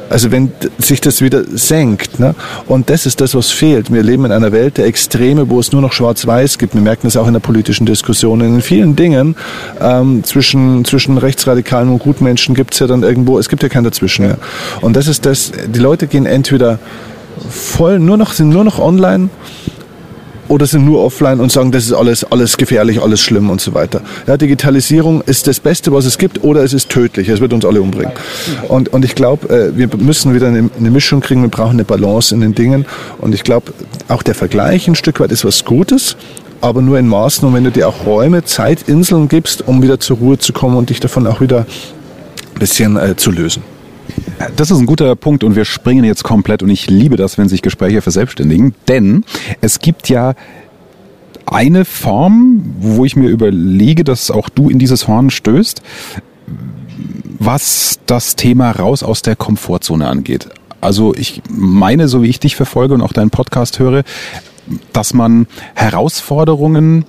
[0.10, 2.20] Also wenn sich das wieder senkt.
[2.20, 2.36] Ne?
[2.68, 3.91] Und das ist das, was fehlt.
[3.91, 6.76] Wir leben in einer Welt der Extreme, wo es nur noch Schwarz-Weiß gibt.
[6.76, 8.41] Wir merken das auch in der politischen Diskussion.
[8.41, 9.36] In vielen Dingen
[9.82, 13.84] ähm, zwischen, zwischen Rechtsradikalen und Gutmenschen gibt es ja dann irgendwo, es gibt ja kein
[13.84, 14.38] Dazwischen mehr.
[14.82, 16.80] Und das ist das, die Leute gehen entweder
[17.50, 19.30] voll, nur noch, sind nur noch online
[20.48, 23.74] oder sind nur offline und sagen, das ist alles, alles gefährlich, alles schlimm und so
[23.74, 24.02] weiter.
[24.28, 27.66] Ja, Digitalisierung ist das Beste, was es gibt, oder es ist tödlich, es wird uns
[27.66, 28.14] alle umbringen.
[28.68, 31.84] Und, und ich glaube, äh, wir müssen wieder eine, eine Mischung kriegen, wir brauchen eine
[31.84, 32.86] Balance in den Dingen.
[33.20, 33.74] Und ich glaube,
[34.08, 36.16] auch der Vergleich ein Stück weit ist was Gutes,
[36.62, 40.00] aber nur in Maßen und wenn du dir auch Räume, Zeit, Inseln gibst, um wieder
[40.00, 43.75] zur Ruhe zu kommen und dich davon auch wieder ein bisschen äh, zu lösen.
[44.56, 47.50] Das ist ein guter Punkt und wir springen jetzt komplett und ich liebe das, wenn
[47.50, 49.24] sich Gespräche verselbstständigen, denn
[49.62, 50.34] es gibt ja
[51.46, 55.82] eine Form, wo ich mir überlege, dass auch du in dieses Horn stößt,
[57.39, 60.50] was das Thema raus aus der Komfortzone angeht.
[60.82, 64.04] Also ich meine, so wie ich dich verfolge und auch deinen Podcast höre,
[64.94, 67.06] dass man Herausforderungen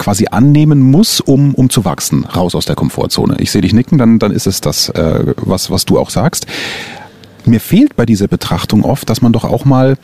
[0.00, 3.36] quasi annehmen muss, um, um zu wachsen, raus aus der Komfortzone.
[3.38, 6.46] Ich sehe dich nicken, dann, dann ist es das, äh, was, was du auch sagst.
[7.44, 9.96] Mir fehlt bei dieser Betrachtung oft, dass man doch auch mal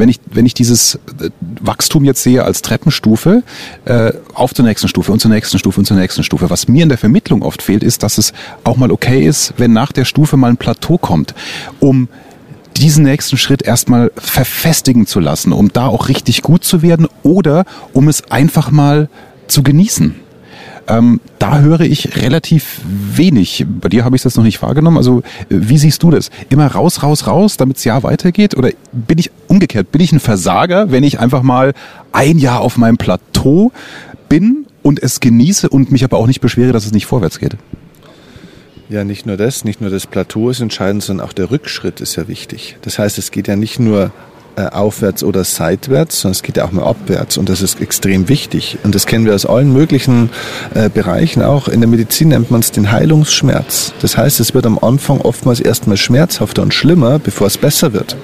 [0.00, 1.28] wenn ich, wenn ich dieses äh,
[1.60, 3.42] Wachstum jetzt sehe als Treppenstufe,
[3.84, 6.48] äh, auf zur nächsten Stufe und zur nächsten Stufe und zur nächsten Stufe.
[6.48, 8.32] Was mir in der Vermittlung oft fehlt, ist, dass es
[8.64, 11.34] auch mal okay ist, wenn nach der Stufe mal ein Plateau kommt,
[11.80, 12.08] um
[12.78, 17.64] diesen nächsten Schritt erstmal verfestigen zu lassen, um da auch richtig gut zu werden oder
[17.92, 19.10] um es einfach mal
[19.50, 20.14] zu genießen.
[20.88, 23.64] Ähm, da höre ich relativ wenig.
[23.68, 24.96] Bei dir habe ich das noch nicht wahrgenommen.
[24.96, 26.30] Also wie siehst du das?
[26.48, 28.56] Immer raus, raus, raus, damit das Jahr weitergeht?
[28.56, 29.92] Oder bin ich umgekehrt?
[29.92, 31.74] Bin ich ein Versager, wenn ich einfach mal
[32.12, 33.72] ein Jahr auf meinem Plateau
[34.28, 37.56] bin und es genieße und mich aber auch nicht beschwere, dass es nicht vorwärts geht?
[38.88, 42.16] Ja, nicht nur das, nicht nur das Plateau ist entscheidend, sondern auch der Rückschritt ist
[42.16, 42.76] ja wichtig.
[42.82, 44.10] Das heißt, es geht ja nicht nur äh,
[44.56, 48.78] aufwärts oder seitwärts, sondern es geht ja auch mal abwärts und das ist extrem wichtig.
[48.82, 50.30] Und das kennen wir aus allen möglichen
[50.74, 51.68] äh, Bereichen auch.
[51.68, 53.92] In der Medizin nennt man es den Heilungsschmerz.
[54.00, 58.16] Das heißt, es wird am Anfang oftmals erstmal schmerzhafter und schlimmer, bevor es besser wird.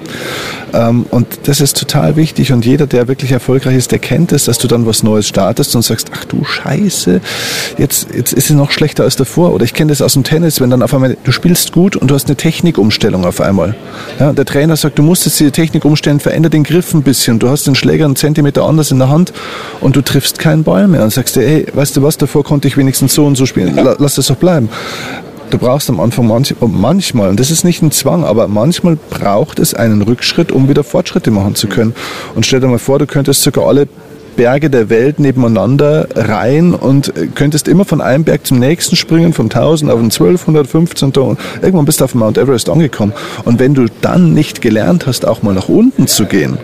[0.73, 4.45] Ähm, und das ist total wichtig und jeder, der wirklich erfolgreich ist, der kennt es,
[4.45, 7.21] dass du dann was Neues startest und sagst, ach du Scheiße,
[7.77, 9.53] jetzt, jetzt ist es noch schlechter als davor.
[9.53, 12.09] Oder ich kenne das aus dem Tennis, wenn dann auf einmal, du spielst gut und
[12.09, 13.75] du hast eine Technikumstellung auf einmal.
[14.19, 17.39] Ja, der Trainer sagt, du musst jetzt die Technik umstellen, veränder den Griff ein bisschen.
[17.39, 19.33] Du hast den Schläger einen Zentimeter anders in der Hand
[19.81, 22.67] und du triffst keinen Ball mehr und sagst dir, ey, weißt du was, davor konnte
[22.67, 23.79] ich wenigstens so und so spielen.
[23.99, 24.69] Lass das doch bleiben.
[25.49, 29.59] Du brauchst am Anfang manch, manchmal, und das ist nicht ein Zwang, aber manchmal braucht
[29.59, 31.95] es einen Rückschritt, um wieder Fortschritte machen zu können.
[32.35, 33.87] Und stell dir mal vor, du könntest sogar alle
[34.37, 39.47] Berge der Welt nebeneinander rein und könntest immer von einem Berg zum nächsten springen, vom
[39.47, 41.11] 1000 auf den 1200, 15.
[41.11, 43.13] und irgendwann bist du auf Mount Everest angekommen.
[43.43, 46.57] Und wenn du dann nicht gelernt hast, auch mal nach unten zu gehen,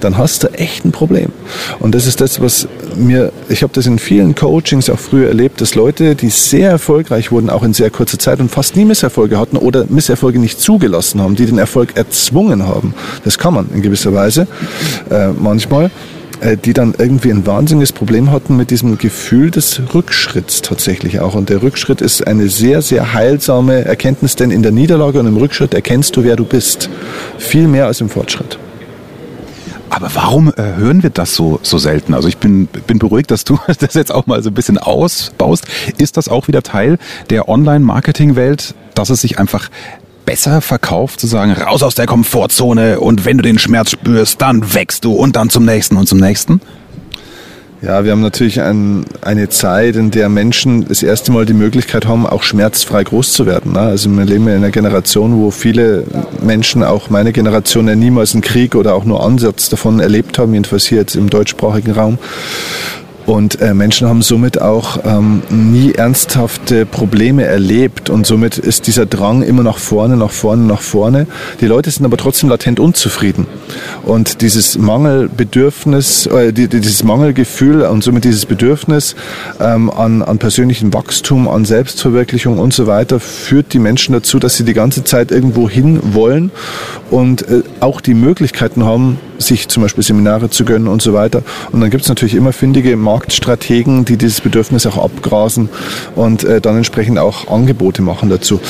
[0.00, 1.32] dann hast du echt ein Problem.
[1.80, 5.60] Und das ist das, was mir, ich habe das in vielen Coachings auch früher erlebt,
[5.60, 9.38] dass Leute, die sehr erfolgreich wurden, auch in sehr kurzer Zeit und fast nie Misserfolge
[9.38, 12.94] hatten oder Misserfolge nicht zugelassen haben, die den Erfolg erzwungen haben.
[13.24, 14.46] Das kann man in gewisser Weise
[15.10, 15.90] äh, manchmal
[16.64, 21.34] die dann irgendwie ein wahnsinniges Problem hatten mit diesem Gefühl des Rückschritts tatsächlich auch.
[21.34, 25.36] Und der Rückschritt ist eine sehr, sehr heilsame Erkenntnis, denn in der Niederlage und im
[25.36, 26.88] Rückschritt erkennst du, wer du bist.
[27.38, 28.58] Viel mehr als im Fortschritt.
[29.90, 32.14] Aber warum äh, hören wir das so, so selten?
[32.14, 35.66] Also ich bin, bin beruhigt, dass du das jetzt auch mal so ein bisschen ausbaust.
[35.98, 36.98] Ist das auch wieder Teil
[37.28, 39.68] der Online-Marketing-Welt, dass es sich einfach
[40.30, 44.74] besser verkauft, zu sagen, raus aus der Komfortzone und wenn du den Schmerz spürst, dann
[44.74, 46.60] wächst du und dann zum nächsten und zum nächsten?
[47.82, 52.06] Ja, wir haben natürlich ein, eine Zeit, in der Menschen das erste Mal die Möglichkeit
[52.06, 53.72] haben, auch schmerzfrei groß zu werden.
[53.72, 53.80] Ne?
[53.80, 56.04] Also wir leben in einer Generation, wo viele
[56.40, 60.54] Menschen, auch meine Generation, ja niemals einen Krieg oder auch nur Ansatz davon erlebt haben,
[60.54, 62.18] jedenfalls hier jetzt im deutschsprachigen Raum.
[63.26, 68.10] Und äh, Menschen haben somit auch ähm, nie ernsthafte Probleme erlebt.
[68.10, 71.26] Und somit ist dieser Drang immer nach vorne, nach vorne, nach vorne.
[71.60, 73.46] Die Leute sind aber trotzdem latent unzufrieden.
[74.02, 79.14] Und dieses Mangelbedürfnis, äh, dieses Mangelgefühl und somit dieses Bedürfnis
[79.60, 84.56] ähm, an, an persönlichem Wachstum, an Selbstverwirklichung und so weiter, führt die Menschen dazu, dass
[84.56, 86.50] sie die ganze Zeit irgendwo hin wollen
[87.10, 91.42] und äh, auch die Möglichkeiten haben, sich zum Beispiel Seminare zu gönnen und so weiter.
[91.72, 95.68] Und dann gibt es natürlich immer findige Marktstrategen, die dieses Bedürfnis auch abgrasen
[96.14, 98.60] und äh, dann entsprechend auch Angebote machen dazu.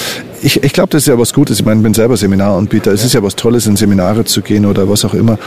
[0.42, 1.58] Ich, ich glaube, das ist ja was Gutes.
[1.58, 2.92] Ich meine, ich bin selber Seminaranbieter.
[2.92, 5.38] Es ist ja was Tolles, in Seminare zu gehen oder was auch immer.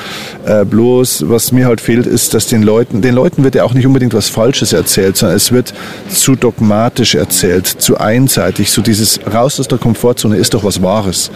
[0.46, 3.74] Äh, bloß, was mir halt fehlt, ist, dass den Leuten, den Leuten wird ja auch
[3.74, 5.74] nicht unbedingt was Falsches erzählt, sondern es wird
[6.10, 8.72] zu dogmatisch erzählt, zu einseitig.
[8.72, 11.32] So dieses raus aus der Komfortzone ist doch was Wahres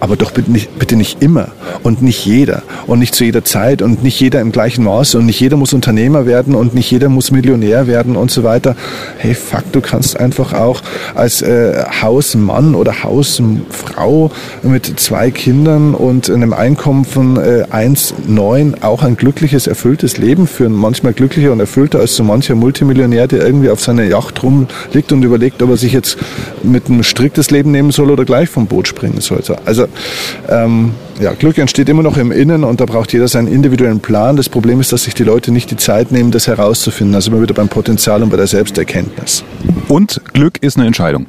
[0.00, 1.48] aber doch bitte nicht, bitte nicht immer
[1.82, 5.26] und nicht jeder und nicht zu jeder Zeit und nicht jeder im gleichen Maß und
[5.26, 8.76] nicht jeder muss Unternehmer werden und nicht jeder muss Millionär werden und so weiter.
[9.18, 10.82] Hey, fuck, du kannst einfach auch
[11.14, 14.30] als äh, Hausmann oder Hausfrau
[14.62, 20.72] mit zwei Kindern und einem Einkommen von äh, 1,9 auch ein glückliches, erfülltes Leben führen.
[20.72, 25.22] Manchmal glücklicher und erfüllter als so mancher Multimillionär, der irgendwie auf seiner Yacht rumliegt und
[25.22, 26.18] überlegt, ob er sich jetzt
[26.62, 29.56] mit einem striktes Leben nehmen soll oder gleich vom Boot springen sollte.
[29.64, 29.85] Also
[30.48, 34.36] ähm, ja, Glück entsteht immer noch im Innen und da braucht jeder seinen individuellen Plan.
[34.36, 37.14] Das Problem ist, dass sich die Leute nicht die Zeit nehmen, das herauszufinden.
[37.14, 39.44] Also immer wieder beim Potenzial und bei der Selbsterkenntnis.
[39.88, 41.26] Und Glück ist eine Entscheidung.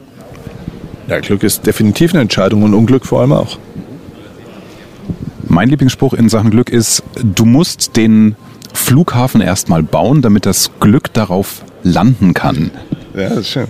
[1.08, 3.58] Ja, Glück ist definitiv eine Entscheidung und Unglück vor allem auch.
[5.48, 8.36] Mein Lieblingsspruch in Sachen Glück ist, du musst den
[8.74, 12.72] Flughafen erstmal bauen, damit das Glück darauf landen kann.
[13.16, 13.68] Ja, das ist schön.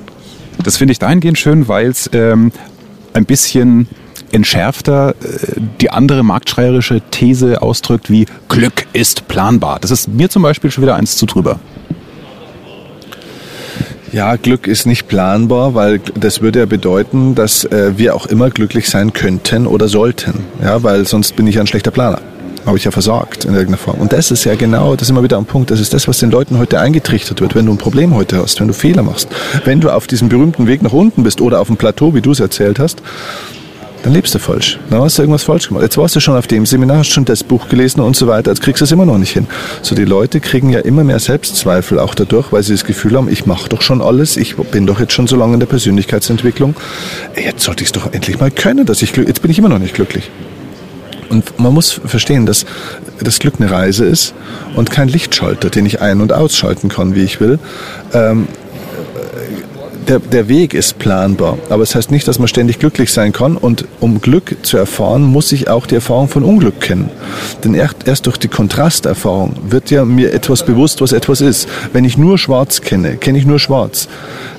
[0.63, 2.51] Das finde ich dahingehend schön, weil es ähm,
[3.13, 3.87] ein bisschen
[4.31, 9.79] entschärfter äh, die andere marktschreierische These ausdrückt wie Glück ist planbar.
[9.79, 11.59] Das ist mir zum Beispiel schon wieder eins zu drüber.
[14.13, 18.49] Ja, Glück ist nicht planbar, weil das würde ja bedeuten, dass äh, wir auch immer
[18.49, 20.45] glücklich sein könnten oder sollten.
[20.63, 22.21] Ja, weil sonst bin ich ein schlechter Planer.
[22.65, 23.99] Habe ich ja versagt in irgendeiner Form.
[23.99, 26.19] Und das ist ja genau, das ist immer wieder am Punkt, das ist das, was
[26.19, 27.53] den Leuten heute eingetrichtert wird.
[27.55, 29.27] Wenn du ein Problem heute hast, wenn du Fehler machst,
[29.65, 32.31] wenn du auf diesem berühmten Weg nach unten bist oder auf dem Plateau, wie du
[32.31, 33.01] es erzählt hast,
[34.07, 34.79] dann lebst du falsch.
[34.89, 35.83] Dann hast du irgendwas falsch gemacht.
[35.83, 38.51] Jetzt warst du schon auf dem Seminar, hast schon das Buch gelesen und so weiter.
[38.51, 39.47] Jetzt kriegst du es immer noch nicht hin.
[39.81, 43.27] So, die Leute kriegen ja immer mehr Selbstzweifel auch dadurch, weil sie das Gefühl haben,
[43.27, 46.73] ich mache doch schon alles, ich bin doch jetzt schon so lange in der Persönlichkeitsentwicklung.
[47.35, 49.79] Jetzt sollte ich es doch endlich mal können, dass ich jetzt bin ich immer noch
[49.79, 50.31] nicht glücklich.
[51.27, 52.65] Und man muss verstehen, dass
[53.19, 54.33] das Glück eine Reise ist
[54.77, 57.59] und kein Lichtschalter, den ich ein- und ausschalten kann, wie ich will.
[58.13, 58.47] Ähm,
[60.07, 63.33] der, der Weg ist planbar, aber es das heißt nicht, dass man ständig glücklich sein
[63.33, 63.57] kann.
[63.57, 67.09] Und um Glück zu erfahren, muss ich auch die Erfahrung von Unglück kennen.
[67.63, 71.67] Denn erst, erst durch die Kontrasterfahrung wird ja mir etwas bewusst, was etwas ist.
[71.93, 74.07] Wenn ich nur Schwarz kenne, kenne ich nur Schwarz.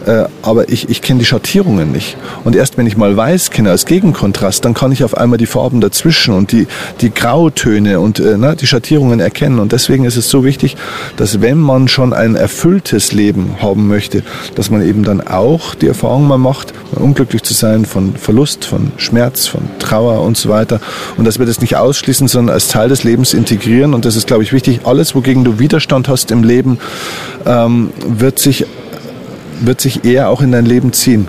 [0.08, 2.16] Äh, aber ich, ich kenne die Schattierungen nicht.
[2.42, 5.46] Und erst wenn ich mal Weiß kenne als Gegenkontrast, dann kann ich auf einmal die
[5.46, 6.66] Farben dazwischen und die,
[7.02, 9.58] die Grautöne und äh, na, die Schattierungen erkennen.
[9.58, 10.76] Und deswegen ist es so wichtig,
[11.16, 14.22] dass wenn man schon ein erfülltes Leben haben möchte,
[14.54, 18.92] dass man eben dann auch die Erfahrung mal macht, unglücklich zu sein von Verlust, von
[18.96, 20.80] Schmerz, von Trauer und so weiter.
[21.18, 23.92] Und dass wir das nicht ausschließen, sondern als Teil des Lebens integrieren.
[23.92, 24.80] Und das ist, glaube ich, wichtig.
[24.84, 26.78] Alles, wogegen du Widerstand hast im Leben,
[27.44, 28.64] ähm, wird sich
[29.60, 31.28] wird sich eher auch in dein Leben ziehen.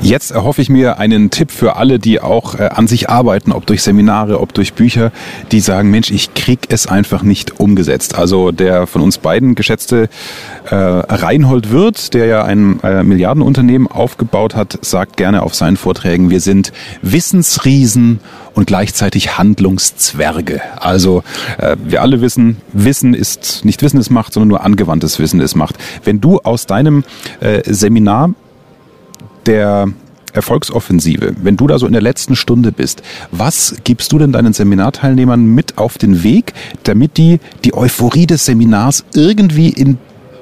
[0.00, 3.66] Jetzt erhoffe ich mir einen Tipp für alle, die auch äh, an sich arbeiten, ob
[3.66, 5.12] durch Seminare, ob durch Bücher,
[5.52, 8.16] die sagen, Mensch, ich krieg es einfach nicht umgesetzt.
[8.16, 10.08] Also der von uns beiden geschätzte
[10.70, 16.30] äh, Reinhold Wirth, der ja ein äh, Milliardenunternehmen aufgebaut hat, sagt gerne auf seinen Vorträgen,
[16.30, 18.20] wir sind Wissensriesen
[18.54, 20.60] und gleichzeitig Handlungszwerge.
[20.76, 21.22] Also
[21.58, 25.54] äh, wir alle wissen, Wissen ist nicht Wissen ist Macht, sondern nur angewandtes Wissen ist
[25.54, 25.76] Macht.
[26.04, 27.04] Wenn du aus deinem
[27.40, 28.30] äh, Seminar
[29.46, 29.88] der
[30.34, 34.52] Erfolgsoffensive, wenn du da so in der letzten Stunde bist, was gibst du denn deinen
[34.52, 36.52] Seminarteilnehmern mit auf den Weg,
[36.82, 39.98] damit die die Euphorie des Seminars irgendwie in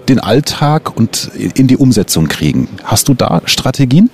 [0.08, 2.68] den Alltag und in die Umsetzung kriegen?
[2.84, 4.10] Hast du da Strategien?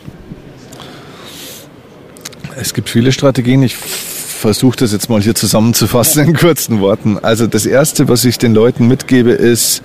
[2.57, 3.63] Es gibt viele Strategien.
[3.63, 7.19] Ich versuche das jetzt mal hier zusammenzufassen in kurzen Worten.
[7.19, 9.83] Also das Erste, was ich den Leuten mitgebe, ist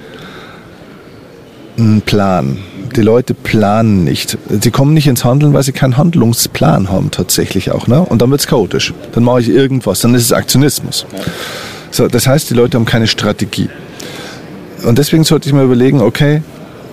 [1.77, 2.57] ein Plan
[2.95, 4.38] die Leute planen nicht.
[4.49, 7.88] Sie kommen nicht ins Handeln, weil sie keinen Handlungsplan haben tatsächlich auch.
[7.88, 8.01] Ne?
[8.01, 8.93] Und dann wird es chaotisch.
[9.13, 11.06] Dann mache ich irgendwas, dann ist es Aktionismus.
[11.91, 13.69] So, das heißt, die Leute haben keine Strategie.
[14.84, 16.41] und deswegen sollte ich mir überlegen, okay,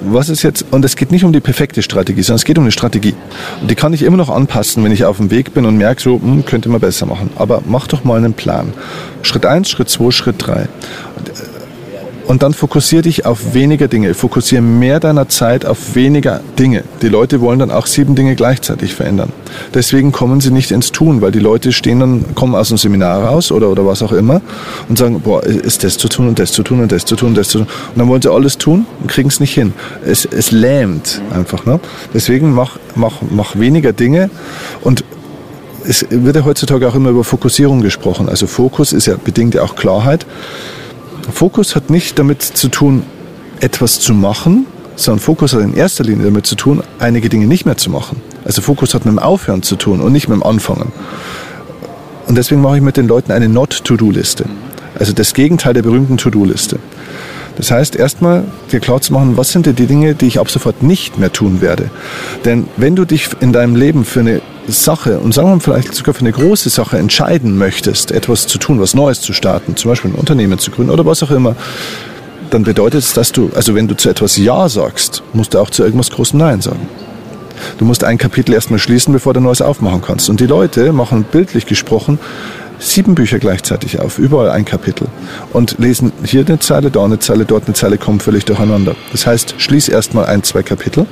[0.01, 2.65] was ist jetzt, und es geht nicht um die perfekte Strategie, sondern es geht um
[2.65, 3.15] eine Strategie.
[3.61, 6.01] Und die kann ich immer noch anpassen, wenn ich auf dem Weg bin und merke,
[6.01, 7.31] so, hm, könnte man besser machen.
[7.37, 8.73] Aber mach doch mal einen Plan.
[9.23, 10.69] Schritt eins, Schritt zwei, Schritt drei.
[12.31, 14.15] Und dann fokussiere dich auf weniger Dinge.
[14.15, 16.85] Fokussiere mehr deiner Zeit auf weniger Dinge.
[17.03, 19.33] Die Leute wollen dann auch sieben Dinge gleichzeitig verändern.
[19.75, 23.25] Deswegen kommen sie nicht ins Tun, weil die Leute stehen dann, kommen aus dem Seminar
[23.25, 24.43] raus oder, oder was auch immer
[24.89, 27.31] und sagen, boah, ist das zu tun und das zu tun und das zu tun
[27.31, 27.67] und das zu tun.
[27.67, 29.73] Und dann wollen sie alles tun und kriegen es nicht hin.
[30.07, 31.67] Es, es lähmt einfach.
[31.67, 31.81] Ne?
[32.15, 34.31] Deswegen mach, mach, mach weniger Dinge
[34.83, 35.03] und
[35.85, 38.29] es wird ja heutzutage auch immer über Fokussierung gesprochen.
[38.29, 40.27] Also Fokus ist ja bedingt ja auch Klarheit.
[41.33, 43.03] Fokus hat nicht damit zu tun,
[43.61, 47.65] etwas zu machen, sondern Fokus hat in erster Linie damit zu tun, einige Dinge nicht
[47.65, 48.21] mehr zu machen.
[48.45, 50.93] Also Fokus hat mit dem Aufhören zu tun und nicht mit dem Anfangen.
[52.27, 54.45] Und deswegen mache ich mit den Leuten eine Not-To-Do-Liste.
[54.99, 56.79] Also das Gegenteil der berühmten To-Do-Liste.
[57.57, 60.51] Das heißt, erstmal dir klar zu machen, was sind denn die Dinge, die ich ab
[60.51, 61.91] sofort nicht mehr tun werde.
[62.45, 64.41] Denn wenn du dich in deinem Leben für eine
[64.73, 68.59] Sache und sagen wir mal vielleicht sogar für eine große Sache entscheiden möchtest, etwas zu
[68.59, 71.57] tun, was Neues zu starten, zum Beispiel ein Unternehmen zu gründen oder was auch immer,
[72.51, 75.71] dann bedeutet es, dass du, also wenn du zu etwas Ja sagst, musst du auch
[75.71, 76.89] zu irgendwas Großem Nein sagen.
[77.79, 80.31] Du musst ein Kapitel erstmal schließen, bevor du Neues aufmachen kannst.
[80.31, 82.19] Und die Leute machen bildlich gesprochen
[82.81, 85.07] sieben Bücher gleichzeitig auf, überall ein Kapitel.
[85.53, 88.97] Und lesen hier eine Zeile, da eine Zeile, dort eine Zeile, kommen völlig durcheinander.
[89.13, 91.07] Das heißt, schließ erstmal ein, zwei Kapitel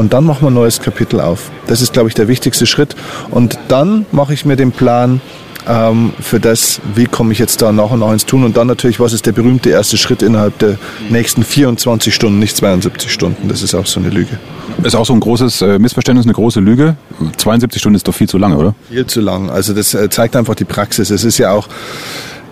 [0.00, 1.50] und dann machen wir ein neues Kapitel auf.
[1.66, 2.96] Das ist, glaube ich, der wichtigste Schritt.
[3.30, 5.20] Und dann mache ich mir den Plan
[5.68, 8.66] ähm, für das, wie komme ich jetzt da nach und nach ins Tun und dann
[8.66, 10.78] natürlich, was ist der berühmte erste Schritt innerhalb der
[11.10, 13.48] nächsten 24 Stunden, nicht 72 Stunden.
[13.48, 14.38] Das ist auch so eine Lüge.
[14.82, 16.96] Ist auch so ein großes äh, Missverständnis, eine große Lüge.
[17.36, 18.74] 72 Stunden ist doch viel zu lange, oder?
[18.88, 19.50] Viel zu lang.
[19.50, 21.10] Also das äh, zeigt einfach die Praxis.
[21.10, 21.68] Es ist ja auch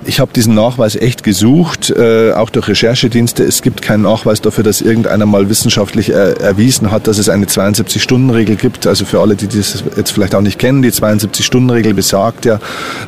[0.08, 3.44] ich habe diesen Nachweis echt gesucht, äh, auch durch Recherchedienste.
[3.44, 7.44] Es gibt keinen Nachweis dafür, dass irgendeiner mal wissenschaftlich äh, erwiesen hat, dass es eine
[7.44, 8.86] 72-Stunden-Regel gibt.
[8.86, 12.58] Also für alle, die das jetzt vielleicht auch nicht kennen, die 72-Stunden-Regel besagt ja,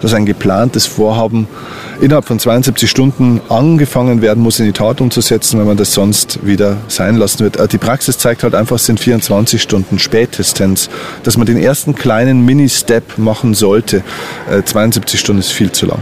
[0.03, 1.49] dass ein geplantes Vorhaben
[2.03, 6.45] innerhalb von 72 Stunden angefangen werden muss, in die Tat umzusetzen, wenn man das sonst
[6.45, 7.57] wieder sein lassen wird.
[7.57, 10.91] Äh, die Praxis zeigt halt einfach, es sind 24 Stunden spätestens,
[11.23, 14.03] dass man den ersten kleinen Mini-Step machen sollte.
[14.67, 16.01] 72 äh, Stunden ist viel zu lang.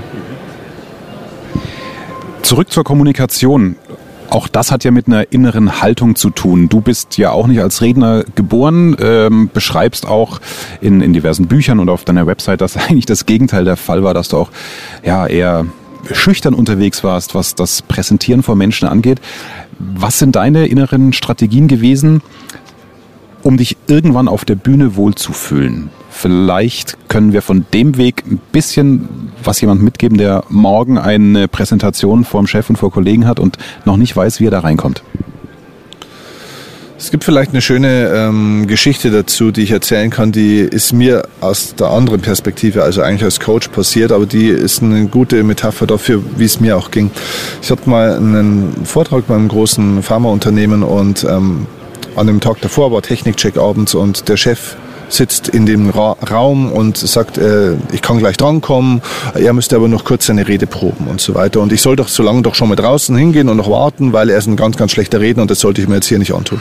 [2.48, 3.76] Zurück zur Kommunikation.
[4.30, 6.70] Auch das hat ja mit einer inneren Haltung zu tun.
[6.70, 10.40] Du bist ja auch nicht als Redner geboren, ähm, beschreibst auch
[10.80, 14.14] in, in diversen Büchern und auf deiner Website, dass eigentlich das Gegenteil der Fall war,
[14.14, 14.50] dass du auch
[15.04, 15.66] ja eher
[16.10, 19.20] schüchtern unterwegs warst, was das Präsentieren vor Menschen angeht.
[19.78, 22.22] Was sind deine inneren Strategien gewesen,
[23.42, 25.90] um dich irgendwann auf der Bühne wohlzufühlen?
[26.08, 32.24] Vielleicht können wir von dem Weg ein bisschen was jemand mitgeben, der morgen eine Präsentation
[32.24, 35.02] vor dem Chef und vor Kollegen hat und noch nicht weiß, wie er da reinkommt.
[36.98, 41.28] Es gibt vielleicht eine schöne ähm, Geschichte dazu, die ich erzählen kann, die ist mir
[41.40, 45.86] aus der anderen Perspektive, also eigentlich als Coach passiert, aber die ist eine gute Metapher
[45.86, 47.12] dafür, wie es mir auch ging.
[47.62, 51.68] Ich hatte mal einen Vortrag beim großen Pharmaunternehmen und ähm,
[52.16, 54.74] an dem Tag davor war Technikcheck abends und der Chef
[55.08, 59.02] sitzt in dem Ra Raum und sagt, äh, ich kann gleich drankommen,
[59.34, 61.60] er müsste aber noch kurz seine Rede proben und so weiter.
[61.60, 64.30] Und ich soll doch so lange doch schon mal draußen hingehen und noch warten, weil
[64.30, 66.34] er ist ein ganz, ganz schlechter Redner und das sollte ich mir jetzt hier nicht
[66.34, 66.60] antun.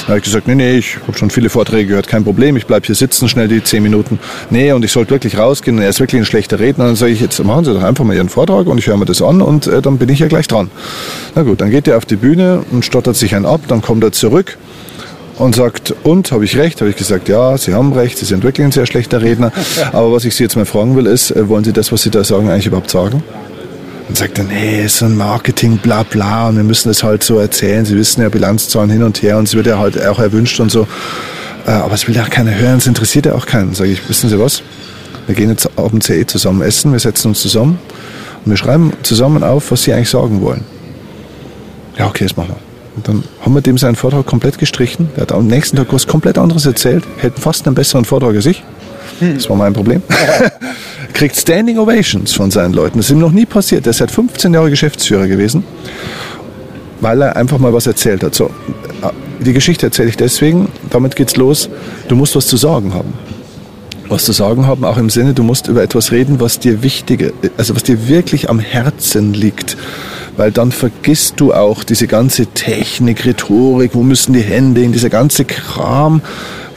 [0.00, 2.66] Dann habe ich gesagt, nee, nee, ich habe schon viele Vorträge gehört, kein Problem, ich
[2.66, 4.18] bleibe hier sitzen, schnell die zehn Minuten.
[4.50, 6.86] Nee, und ich sollte wirklich rausgehen und er ist wirklich ein schlechter Redner.
[6.86, 9.04] Dann sage ich, jetzt machen Sie doch einfach mal Ihren Vortrag und ich höre mir
[9.04, 10.70] das an und äh, dann bin ich ja gleich dran.
[11.34, 14.02] Na gut, dann geht er auf die Bühne und stottert sich einen ab, dann kommt
[14.04, 14.58] er zurück
[15.38, 16.80] und sagt, und, habe ich recht?
[16.80, 19.52] Habe ich gesagt, ja, Sie haben recht, Sie sind wirklich ein sehr schlechter Redner.
[19.92, 22.10] Aber was ich Sie jetzt mal fragen will, ist, äh, wollen Sie das, was Sie
[22.10, 23.22] da sagen, eigentlich überhaupt sagen?
[24.08, 27.22] Und sagt er, nee, ist so ein Marketing, bla bla, und wir müssen das halt
[27.22, 27.84] so erzählen.
[27.84, 30.70] Sie wissen ja Bilanzzahlen hin und her und es wird ja halt auch erwünscht und
[30.70, 30.86] so.
[31.66, 33.74] Äh, aber es will ja auch keiner hören, es interessiert ja auch keinen.
[33.74, 34.62] Sage ich, wissen Sie was?
[35.26, 37.78] Wir gehen jetzt auf dem CE zusammen essen, wir setzen uns zusammen
[38.44, 40.64] und wir schreiben zusammen auf, was Sie eigentlich sagen wollen.
[41.96, 42.71] Ja, okay, das machen wir.
[42.96, 45.08] Und dann haben wir dem seinen Vortrag komplett gestrichen.
[45.16, 48.46] Der hat am nächsten Tag was komplett anderes erzählt, hält fast einen besseren Vortrag als
[48.46, 48.62] ich.
[49.20, 50.02] Das war mein Problem.
[51.12, 52.98] Kriegt Standing Ovations von seinen Leuten.
[52.98, 53.86] Das ist ihm noch nie passiert.
[53.86, 55.64] Er ist seit 15 Jahren Geschäftsführer gewesen,
[57.00, 58.34] weil er einfach mal was erzählt hat.
[58.34, 58.50] So,
[59.40, 61.68] die Geschichte erzähle ich deswegen, damit geht's los.
[62.08, 63.12] Du musst was zu sagen haben.
[64.08, 67.32] Was zu sagen haben, auch im Sinne, du musst über etwas reden, was dir wichtige,
[67.56, 69.76] also was dir wirklich am Herzen liegt
[70.36, 75.10] weil dann vergisst du auch diese ganze Technik, Rhetorik, wo müssen die Hände hin, dieser
[75.10, 76.22] ganze Kram,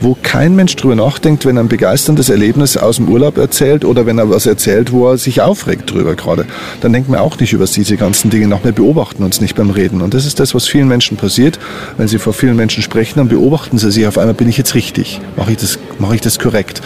[0.02, 4.06] wo kein Mensch drüber nachdenkt, wenn er ein begeisterndes Erlebnis aus dem Urlaub erzählt oder
[4.06, 6.46] wenn er was erzählt, wo er sich aufregt drüber gerade.
[6.82, 8.64] Dann denken wir auch nicht über diese ganzen Dinge nach.
[8.64, 10.02] Wir beobachten uns nicht beim Reden.
[10.02, 11.60] Und das ist das, was vielen Menschen passiert.
[11.98, 14.76] Wenn sie vor vielen Menschen sprechen, dann beobachten sie sich auf einmal, bin ich jetzt
[14.76, 15.22] richtig?
[15.38, 16.82] Mache ich das, mache ich das korrekt?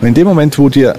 [0.00, 0.94] Und in dem Moment, wo dir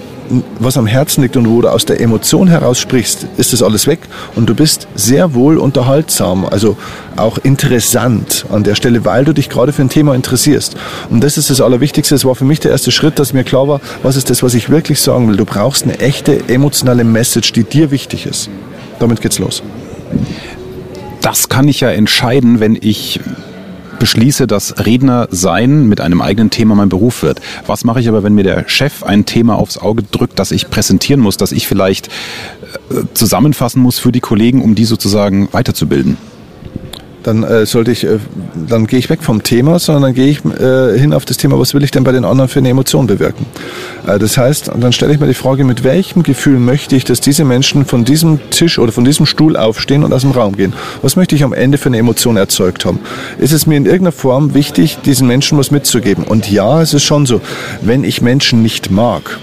[0.58, 3.86] was am Herzen liegt und wo du aus der Emotion heraus sprichst, ist das alles
[3.86, 4.00] weg
[4.34, 6.76] und du bist sehr wohl unterhaltsam, also
[7.16, 10.76] auch interessant an der Stelle, weil du dich gerade für ein Thema interessierst.
[11.10, 12.14] Und das ist das Allerwichtigste.
[12.14, 14.54] Es war für mich der erste Schritt, dass mir klar war, was ist das, was
[14.54, 15.36] ich wirklich sagen will.
[15.36, 18.48] Du brauchst eine echte emotionale Message, die dir wichtig ist.
[18.98, 19.62] Damit geht's los.
[21.20, 23.20] Das kann ich ja entscheiden, wenn ich
[24.04, 27.40] beschließe, dass Redner sein mit einem eigenen Thema mein Beruf wird.
[27.66, 30.68] Was mache ich aber, wenn mir der Chef ein Thema aufs Auge drückt, das ich
[30.68, 32.08] präsentieren muss, das ich vielleicht
[32.90, 36.18] äh, zusammenfassen muss für die Kollegen, um die sozusagen weiterzubilden?
[37.24, 38.18] Dann äh, sollte ich, äh,
[38.68, 41.58] dann gehe ich weg vom Thema, sondern dann gehe ich äh, hin auf das Thema,
[41.58, 43.46] was will ich denn bei den anderen für eine Emotion bewirken.
[44.06, 47.20] Äh, das heißt, dann stelle ich mir die Frage, mit welchem Gefühl möchte ich, dass
[47.20, 50.74] diese Menschen von diesem Tisch oder von diesem Stuhl aufstehen und aus dem Raum gehen?
[51.02, 53.00] Was möchte ich am Ende für eine Emotion erzeugt haben?
[53.38, 56.24] Ist es mir in irgendeiner Form wichtig, diesen Menschen was mitzugeben?
[56.24, 57.40] Und ja, es ist schon so,
[57.80, 59.38] wenn ich Menschen nicht mag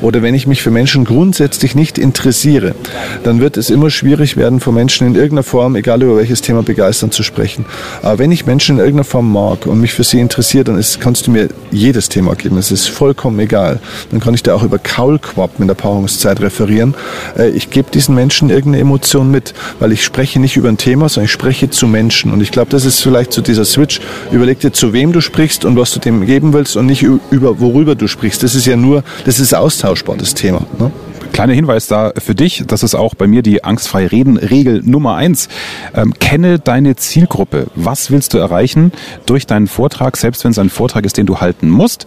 [0.00, 2.74] oder wenn ich mich für Menschen grundsätzlich nicht interessiere,
[3.22, 6.62] dann wird es immer schwierig werden, von Menschen in irgendeiner Form, egal über welches Thema,
[6.62, 7.64] begeistern zu sprechen.
[8.02, 11.00] Aber wenn ich Menschen in irgendeiner Form mag und mich für sie interessiert, dann ist,
[11.00, 12.58] kannst du mir jedes Thema geben.
[12.58, 13.80] Es ist vollkommen egal.
[14.10, 16.94] Dann kann ich da auch über Kaulquappen in der Paarungszeit referieren.
[17.36, 21.08] Äh, ich gebe diesen Menschen irgendeine Emotion mit, weil ich spreche nicht über ein Thema,
[21.08, 22.32] sondern ich spreche zu Menschen.
[22.32, 24.00] Und ich glaube, das ist vielleicht so dieser Switch.
[24.30, 27.60] Überleg dir, zu wem du sprichst und was du dem geben willst und nicht über
[27.60, 28.42] worüber du sprichst.
[28.42, 30.66] Das ist ja nur, das ist austauschbar, das Thema.
[30.78, 30.90] Ne?
[31.32, 35.16] Kleiner Hinweis da für dich, das ist auch bei mir die angstfrei reden Regel Nummer
[35.16, 35.48] eins.
[35.92, 37.66] Ähm, kenne deine Zielgruppe.
[37.74, 38.92] Was willst du erreichen
[39.26, 42.06] durch deinen Vortrag, selbst wenn es ein Vortrag ist, den du halten musst?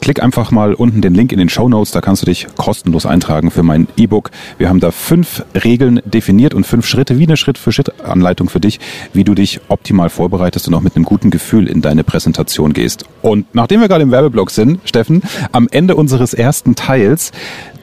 [0.00, 3.06] Klick einfach mal unten den Link in den Show Notes, da kannst du dich kostenlos
[3.06, 4.30] eintragen für mein E-Book.
[4.58, 8.80] Wir haben da fünf Regeln definiert und fünf Schritte, wie eine Schritt-für-Schritt-Anleitung für dich,
[9.12, 13.04] wie du dich optimal vorbereitest und auch mit einem guten Gefühl in deine Präsentation gehst.
[13.22, 15.22] Und nachdem wir gerade im Werbeblock sind, Steffen,
[15.52, 17.32] am Ende unseres ersten Teils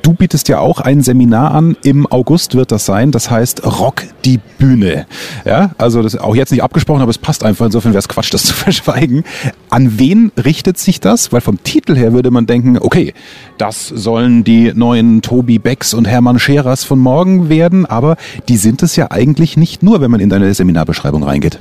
[0.01, 1.77] Du bietest ja auch ein Seminar an.
[1.83, 3.11] Im August wird das sein.
[3.11, 5.05] Das heißt Rock die Bühne.
[5.45, 7.67] Ja, also das ist auch jetzt nicht abgesprochen, aber es passt einfach.
[7.67, 9.23] Insofern wäre es Quatsch, das zu verschweigen.
[9.69, 11.31] An wen richtet sich das?
[11.31, 13.13] Weil vom Titel her würde man denken, okay,
[13.57, 17.85] das sollen die neuen Tobi Becks und Hermann Scherers von morgen werden.
[17.85, 18.17] Aber
[18.49, 21.59] die sind es ja eigentlich nicht nur, wenn man in deine Seminarbeschreibung reingeht.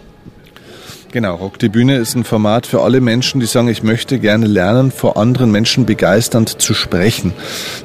[1.12, 4.46] Genau, Rock die Bühne ist ein Format für alle Menschen, die sagen, ich möchte gerne
[4.46, 7.32] lernen, vor anderen Menschen begeisternd zu sprechen.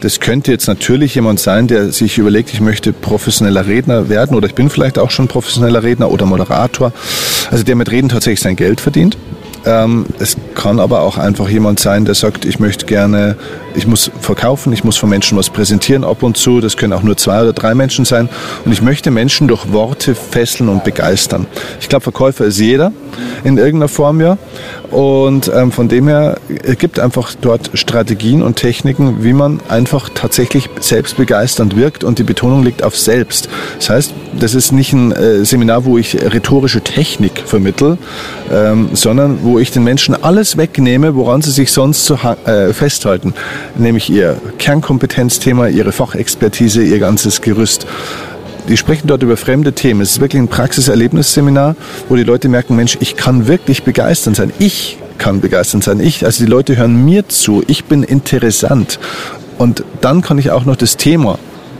[0.01, 4.45] Das könnte jetzt natürlich jemand sein, der sich überlegt, ich möchte professioneller Redner werden oder
[4.45, 6.93] ich bin vielleicht auch schon professioneller Redner oder Moderator.
[7.49, 9.17] Also der mit Reden tatsächlich sein Geld verdient.
[9.65, 13.35] Ähm, es kann aber auch einfach jemand sein, der sagt, ich möchte gerne,
[13.75, 16.61] ich muss verkaufen, ich muss von Menschen was präsentieren ab und zu.
[16.61, 18.29] Das können auch nur zwei oder drei Menschen sein.
[18.63, 21.47] Und ich möchte Menschen durch Worte fesseln und begeistern.
[21.81, 22.91] Ich glaube, Verkäufer ist jeder
[23.43, 24.37] in irgendeiner Form ja.
[24.91, 30.09] Und ähm, von dem her es gibt einfach dort Strategien und Techniken, wie man einfach
[30.13, 33.49] tatsächlich selbstbegeisternd wirkt und die Betonung liegt auf selbst.
[33.77, 37.97] Das heißt, das ist nicht ein äh, Seminar, wo ich rhetorische Technik vermittel,
[38.51, 43.33] ähm, sondern wo ich den Menschen alles wegnehme, woran sie sich sonst so äh, festhalten,
[43.75, 47.87] nämlich ihr Kernkompetenzthema, ihre Fachexpertise, ihr ganzes Gerüst
[48.67, 50.01] die sprechen dort über fremde Themen.
[50.01, 51.75] Es ist wirklich ein Praxiserlebnisseminar,
[52.09, 54.51] wo die Leute merken, Mensch, ich kann wirklich begeistert sein.
[54.57, 55.99] Ich kann begeistert sein.
[55.99, 57.63] Ich, also die Leute hören mir zu.
[57.67, 58.99] Ich bin interessant.
[59.57, 61.37] Und dann kann ich auch noch das Thema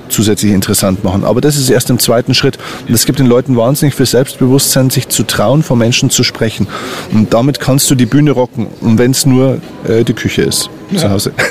[0.10, 1.24] zusätzlich interessant machen.
[1.24, 2.58] Aber das ist erst im zweiten Schritt.
[2.88, 6.68] Und es gibt den Leuten wahnsinnig viel Selbstbewusstsein, sich zu trauen, vor Menschen zu sprechen.
[7.12, 8.68] Und damit kannst du die Bühne rocken.
[8.82, 11.00] Und wenn es nur äh, die Küche ist ja.
[11.00, 11.34] zu Hause.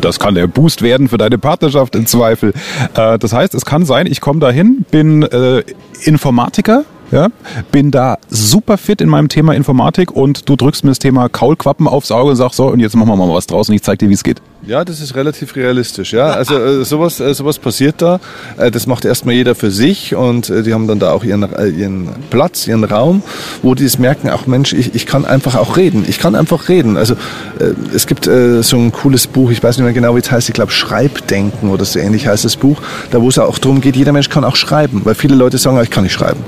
[0.00, 2.52] Das kann der Boost werden für deine Partnerschaft im Zweifel.
[2.94, 5.62] Äh, das heißt, es kann sein, ich komme dahin, bin äh,
[6.04, 7.28] Informatiker, ja,
[7.72, 11.88] bin da super fit in meinem Thema Informatik und du drückst mir das Thema Kaulquappen
[11.88, 13.98] aufs Auge und sagst so, und jetzt machen wir mal was draus und ich zeig
[13.98, 14.42] dir, wie es geht.
[14.66, 16.12] Ja, das ist relativ realistisch.
[16.12, 18.18] Ja, also äh, sowas, äh, sowas passiert da.
[18.56, 21.44] Äh, das macht erstmal jeder für sich und äh, die haben dann da auch ihren,
[21.54, 23.22] äh, ihren Platz, ihren Raum,
[23.62, 26.04] wo die es merken, auch Mensch, ich, ich kann einfach auch reden.
[26.08, 26.96] Ich kann einfach reden.
[26.96, 27.14] Also
[27.60, 30.48] äh, es gibt so ein cooles Buch, ich weiß nicht mehr genau, wie es heißt,
[30.48, 32.80] ich glaube Schreibdenken oder so ähnlich heißt das Buch,
[33.10, 35.78] da wo es auch darum geht, jeder Mensch kann auch schreiben, weil viele Leute sagen,
[35.78, 36.40] ah, ich kann nicht schreiben.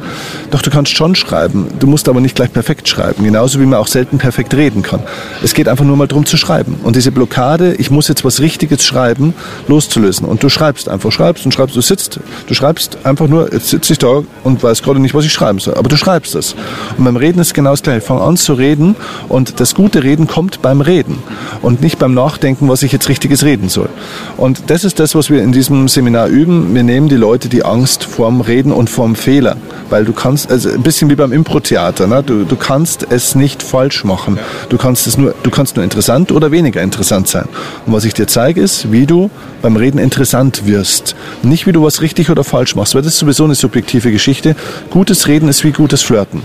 [0.50, 3.78] Doch du kannst schon schreiben, du musst aber nicht gleich perfekt schreiben, genauso wie man
[3.78, 5.00] auch selten perfekt reden kann.
[5.42, 6.80] Es geht einfach nur mal darum zu schreiben.
[6.82, 9.34] Und diese Blockade, ich muss muss jetzt was Richtiges schreiben,
[9.68, 10.26] loszulösen.
[10.26, 13.92] Und du schreibst einfach, schreibst und schreibst, du sitzt, du schreibst einfach nur, jetzt sitze
[13.92, 15.74] ich da und weiß gerade nicht, was ich schreiben soll.
[15.74, 16.54] Aber du schreibst es.
[16.96, 18.00] Und beim Reden ist genau das gleiche.
[18.00, 18.96] Fang an zu reden
[19.28, 21.22] und das gute Reden kommt beim Reden
[21.60, 23.90] und nicht beim Nachdenken, was ich jetzt richtiges reden soll.
[24.38, 26.74] Und das ist das, was wir in diesem Seminar üben.
[26.74, 29.58] Wir nehmen die Leute die Angst vorm Reden und vorm Fehler.
[29.90, 32.22] Weil du kannst, also ein bisschen wie beim Impro-Theater, ne?
[32.22, 34.38] du, du kannst es nicht falsch machen.
[34.70, 37.46] Du kannst es nur, du kannst nur interessant oder weniger interessant sein.
[37.90, 39.32] Und was ich dir zeige, ist, wie du
[39.62, 41.16] beim Reden interessant wirst.
[41.42, 44.54] Nicht wie du was richtig oder falsch machst, weil das ist sowieso eine subjektive Geschichte.
[44.90, 46.40] Gutes Reden ist wie gutes Flirten.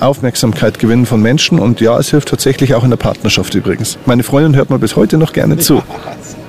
[0.00, 3.96] Aufmerksamkeit gewinnen von Menschen und ja, es hilft tatsächlich auch in der Partnerschaft übrigens.
[4.04, 5.82] Meine Freundin hört mir bis heute noch gerne zu.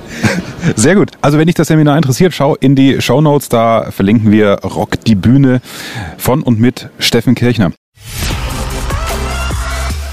[0.76, 1.12] Sehr gut.
[1.22, 3.48] Also wenn dich das Seminar interessiert, schau in die Show Notes.
[3.48, 5.62] Da verlinken wir Rock die Bühne
[6.18, 7.72] von und mit Steffen Kirchner.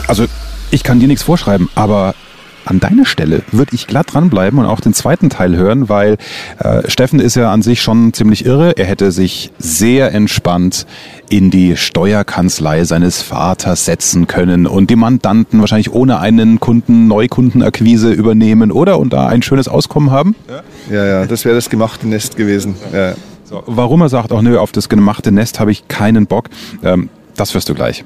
[0.06, 0.26] Also
[0.70, 2.14] ich kann dir nichts vorschreiben, aber
[2.64, 6.16] an deiner Stelle würde ich glatt dranbleiben und auch den zweiten Teil hören, weil
[6.58, 8.76] äh, Steffen ist ja an sich schon ziemlich irre.
[8.76, 10.86] Er hätte sich sehr entspannt
[11.28, 18.12] in die Steuerkanzlei seines Vaters setzen können und die Mandanten wahrscheinlich ohne einen Kunden Neukundenakquise
[18.12, 20.36] übernehmen oder und da ein schönes Auskommen haben.
[20.90, 22.74] Ja, ja, das wäre das gemachte Nest gewesen.
[22.92, 23.14] Ja.
[23.44, 26.48] So, warum er sagt, auch nö, auf das gemachte Nest habe ich keinen Bock,
[26.82, 28.04] ähm, das wirst du gleich.